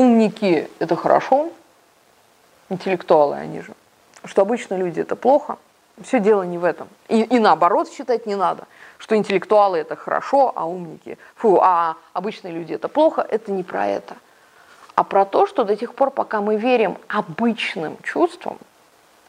[0.00, 1.50] умники– это хорошо,
[2.68, 3.74] интеллектуалы они же,
[4.24, 5.58] что обычные люди– это плохо.
[6.02, 6.88] Все дело не в этом.
[7.08, 8.66] И, и наоборот считать не надо,
[8.98, 13.26] что интеллектуалы– это хорошо, а умники, фу, а обычные люди– это плохо.
[13.28, 14.16] Это не про это–
[15.00, 18.58] а про то, что до тех пор, пока мы верим обычным чувствам,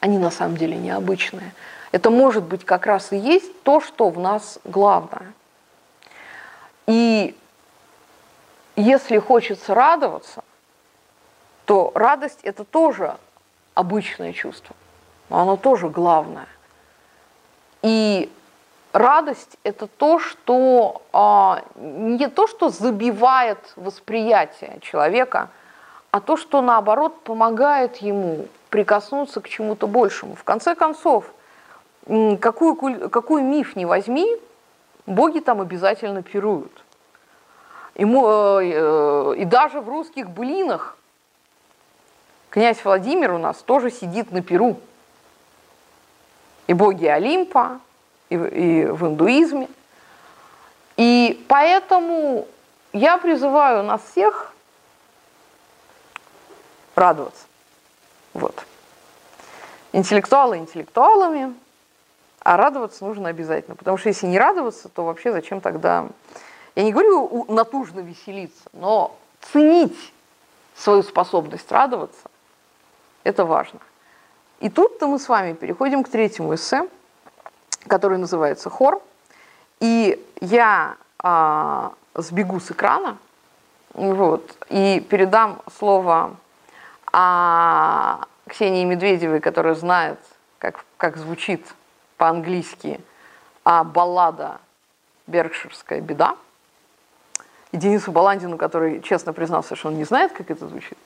[0.00, 1.54] они на самом деле необычные,
[1.92, 5.32] Это может быть как раз и есть то, что в нас главное.
[6.86, 7.34] И
[8.76, 10.44] если хочется радоваться,
[11.72, 13.16] то радость– это тоже
[13.72, 14.76] обычное чувство,
[15.30, 16.46] но оно тоже главное.
[17.80, 18.30] И
[18.92, 25.48] радость– это то, что а, не то, что забивает восприятие человека,
[26.10, 30.34] а то, что наоборот помогает ему прикоснуться к чему-то большему.
[30.34, 31.24] В конце концов,
[32.38, 34.30] какую, какой миф не возьми,
[35.06, 36.84] боги там обязательно пируют.
[37.94, 40.98] Ему, э, э, и даже в русских блинах
[42.52, 44.78] князь Владимир у нас тоже сидит на перу.
[46.66, 47.80] И боги Олимпа,
[48.28, 49.68] и, и в индуизме.
[50.98, 52.46] И поэтому
[52.92, 54.52] я призываю нас всех
[56.94, 57.46] радоваться.
[58.34, 58.64] Вот.
[59.92, 61.54] Интеллектуалы интеллектуалами,
[62.40, 63.76] а радоваться нужно обязательно.
[63.76, 66.06] Потому что если не радоваться, то вообще зачем тогда...
[66.74, 70.12] Я не говорю натужно веселиться, но ценить
[70.74, 72.30] свою способность радоваться,
[73.24, 73.80] это важно.
[74.60, 76.88] И тут-то мы с вами переходим к третьему эссе,
[77.88, 79.02] который называется «Хор».
[79.80, 83.18] И я а, сбегу с экрана
[83.94, 86.36] вот, и передам слово
[87.12, 90.18] а, Ксении Медведевой, которая знает,
[90.58, 91.66] как, как звучит
[92.16, 93.00] по-английски
[93.64, 94.60] а, баллада
[95.26, 96.36] «Беркширская беда».
[97.72, 100.98] И Денису Баландину, который честно признался, что он не знает, как это звучит,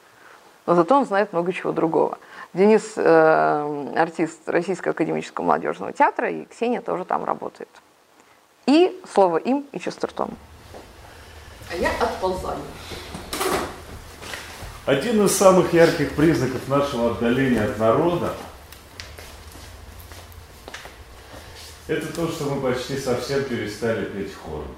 [0.67, 2.19] но зато он знает много чего другого.
[2.53, 7.69] Денис э, артист Российского академического молодежного театра, и Ксения тоже там работает.
[8.67, 10.35] И слово им и Честертону.
[11.71, 12.59] А я отползаю.
[14.87, 18.33] Один из самых ярких признаков нашего отдаления от народа
[21.89, 24.75] это то, что мы почти совсем перестали петь хором.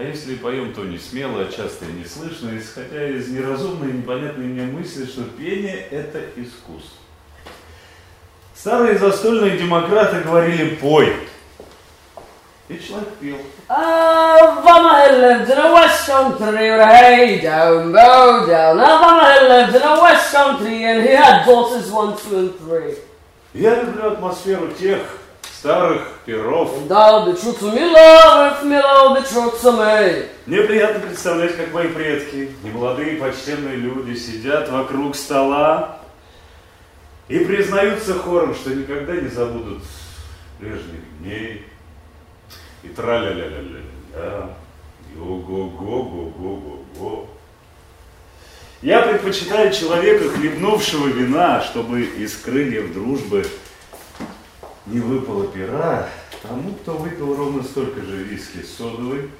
[0.00, 3.92] А если поем, то не смело, а часто и не слышно, исходя из неразумной и
[3.92, 6.96] непонятной мне мысли, что пение– это искусство.
[8.54, 11.14] Старые застольные демократы говорили «пой».
[12.70, 13.36] И человек пел.
[23.52, 25.19] Я люблю атмосферу тех
[25.60, 26.88] старых перов.
[26.88, 30.26] Да, бечутся мило, мило, бечутся мы.
[30.46, 35.98] Мне приятно представлять, как мои предки, немолодые почтенные люди, сидят вокруг стола
[37.28, 39.82] и признаются хором, что никогда не забудут
[40.58, 41.66] прежних дней,
[42.82, 44.48] и тра-ля-ля-ля-ля-ля,
[45.14, 47.28] го-го-го-го-го-го-го.
[48.80, 53.44] Я предпочитаю человека, хлебнувшего вина, чтобы из крыльев дружбы
[54.86, 56.08] не выпало пера,
[56.42, 59.30] тому, кто выпил ровно столько же виски содовой,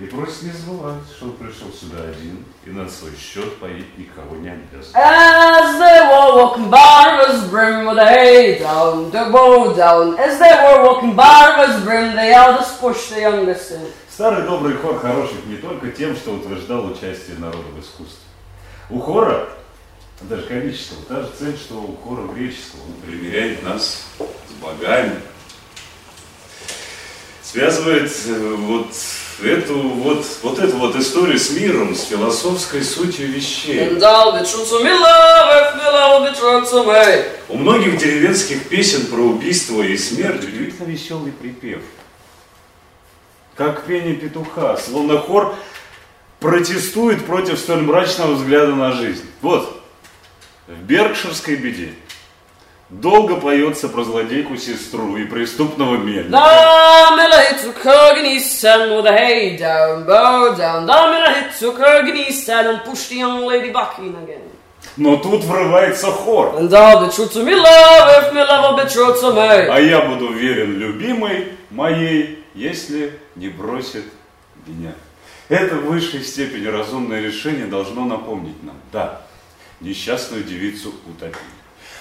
[0.00, 4.34] и просит не забывать, что он пришел сюда один и на свой счет поить никого
[4.36, 4.94] не обязан.
[4.94, 10.18] As they were walking by was brim with a hay down, the bow down.
[10.18, 13.92] As they were walking by was brim, the eldest pushed the youngest in.
[14.08, 18.24] Старый добрый хор хороших не только тем, что утверждал участие народа в искусстве.
[18.88, 19.48] У хора,
[20.22, 22.82] даже комического, та же цель, что у хора греческого.
[22.82, 25.20] Он примиряет нас с богами.
[27.42, 28.94] Связывает э, вот
[29.42, 33.80] эту вот, вот эту вот историю с миром, с философской сутью вещей.
[37.48, 41.80] У многих деревенских песен про убийство и смерть удивительно веселый припев.
[43.56, 45.54] Как пение петуха, словно хор
[46.38, 49.24] протестует против столь мрачного взгляда на жизнь.
[49.42, 49.79] Вот,
[50.70, 51.94] в Беркширской беде
[52.88, 56.30] долго поется про злодейку сестру и преступного мельника.
[64.96, 66.56] Но тут врывается хор.
[69.70, 74.04] А я буду верен любимой моей, если не бросит
[74.66, 74.92] меня.
[75.48, 78.76] Это в высшей степени разумное решение должно напомнить нам.
[78.92, 79.22] Да,
[79.80, 81.40] несчастную девицу утопили.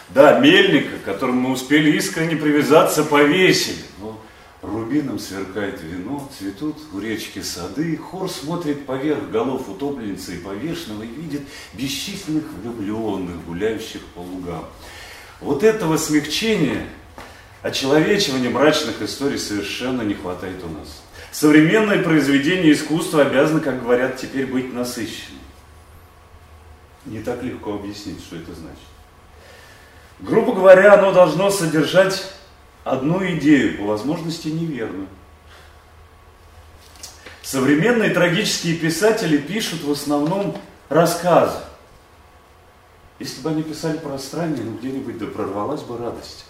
[0.10, 3.78] Да, мельника, к которому мы успели искренне привязаться, повесили.
[4.00, 4.20] Но
[4.62, 11.08] рубином сверкает вино, цветут у речки сады, хор смотрит поверх голов утопленницы и повешенного и
[11.08, 11.42] видит
[11.74, 14.66] бесчисленных влюбленных, гуляющих по лугам.
[15.42, 16.88] Вот этого смягчения,
[17.62, 21.04] очеловечивания мрачных историй совершенно не хватает у нас.
[21.32, 25.39] Современное произведение искусства обязано, как говорят, теперь быть насыщенным.
[27.06, 28.80] Не так легко объяснить, что это значит.
[30.20, 32.34] Грубо говоря, оно должно содержать
[32.84, 35.08] одну идею, по возможности неверную.
[37.42, 40.58] Современные трагические писатели пишут в основном
[40.90, 41.58] рассказы.
[43.18, 46.46] Если бы они писали про страдания, ну где-нибудь да прорвалась бы радость.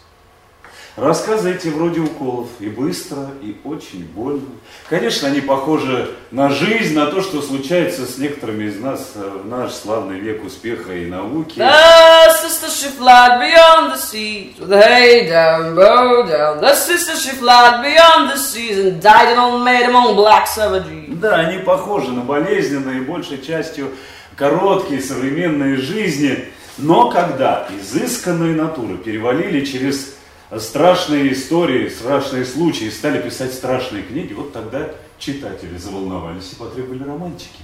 [0.99, 4.49] Рассказы эти вроде уколов, и быстро, и очень больно.
[4.89, 9.71] Конечно, они похожи на жизнь, на то, что случается с некоторыми из нас в наш
[9.71, 11.57] славный век успеха и науки.
[11.57, 16.59] The sister she flied beyond the seas with hay down, bow down.
[16.59, 21.07] The sister she flied beyond the seas and died an old maid among black savages.
[21.07, 23.91] Да, они похожи на болезненные, большей частью
[24.35, 26.45] короткие современные жизни,
[26.77, 30.18] но когда изысканные натуры перевалили через
[30.57, 34.89] страшные истории, страшные случаи, стали писать страшные книги, вот тогда
[35.19, 37.59] читатели заволновались и потребовали романтики.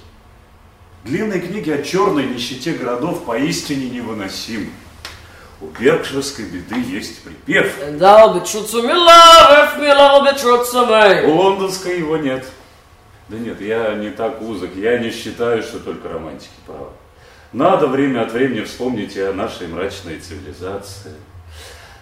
[1.04, 4.70] Длинные книги о черной нищете городов поистине невыносимы.
[5.60, 7.78] У беркширской беды есть припев.
[11.26, 12.44] У лондонской его нет.
[13.28, 16.90] Да нет, я не так узок, я не считаю, что только романтики правы.
[17.52, 21.14] Надо время от времени вспомнить и о нашей мрачной цивилизации.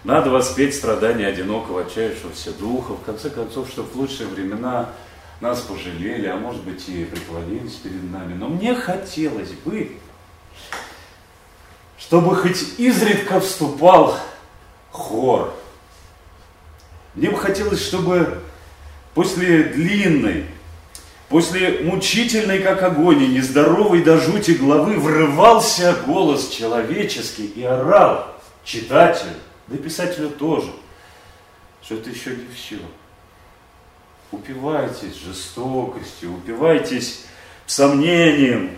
[0.05, 2.93] Надо воспеть страдания одинокого, отчаявшегося духа.
[2.93, 4.91] В конце концов, чтобы в лучшие времена
[5.41, 8.35] нас пожалели, а может быть и преклонились перед нами.
[8.35, 9.97] Но мне хотелось бы,
[11.97, 14.15] чтобы хоть изредка вступал
[14.91, 15.55] хор.
[17.15, 18.43] Мне бы хотелось, чтобы
[19.15, 20.45] после длинной,
[21.29, 28.27] после мучительной, как огонь, нездоровой до жути главы врывался голос человеческий и орал
[28.63, 29.33] читателю,
[29.67, 30.71] да и писателю тоже,
[31.81, 32.79] что это еще не все.
[34.31, 37.25] Упивайтесь жестокостью, упивайтесь
[37.65, 38.77] сомнением.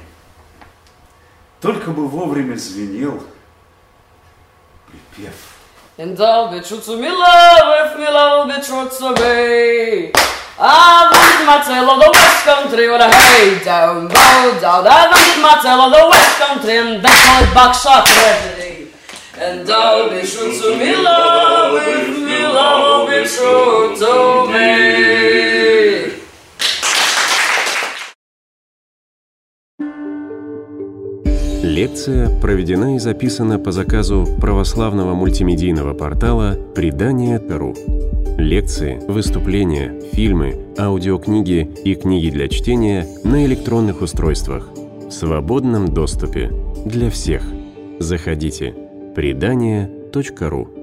[1.61, 3.23] Только бы вовремя звенел
[4.87, 5.33] припев.
[10.59, 11.09] I'll
[15.09, 18.56] be my tale of the West Country and that's my buckshot tragedy.
[19.39, 21.79] And me love
[23.07, 24.67] be true to me.
[31.63, 37.75] Лекция проведена и записана по заказу православного мультимедийного портала «Предание.ру».
[38.39, 44.67] Лекции, выступления, фильмы, аудиокниги и книги для чтения на электронных устройствах
[45.07, 46.49] в свободном доступе
[46.85, 47.43] для всех.
[47.99, 48.86] Заходите.
[49.17, 50.76] Предание.ру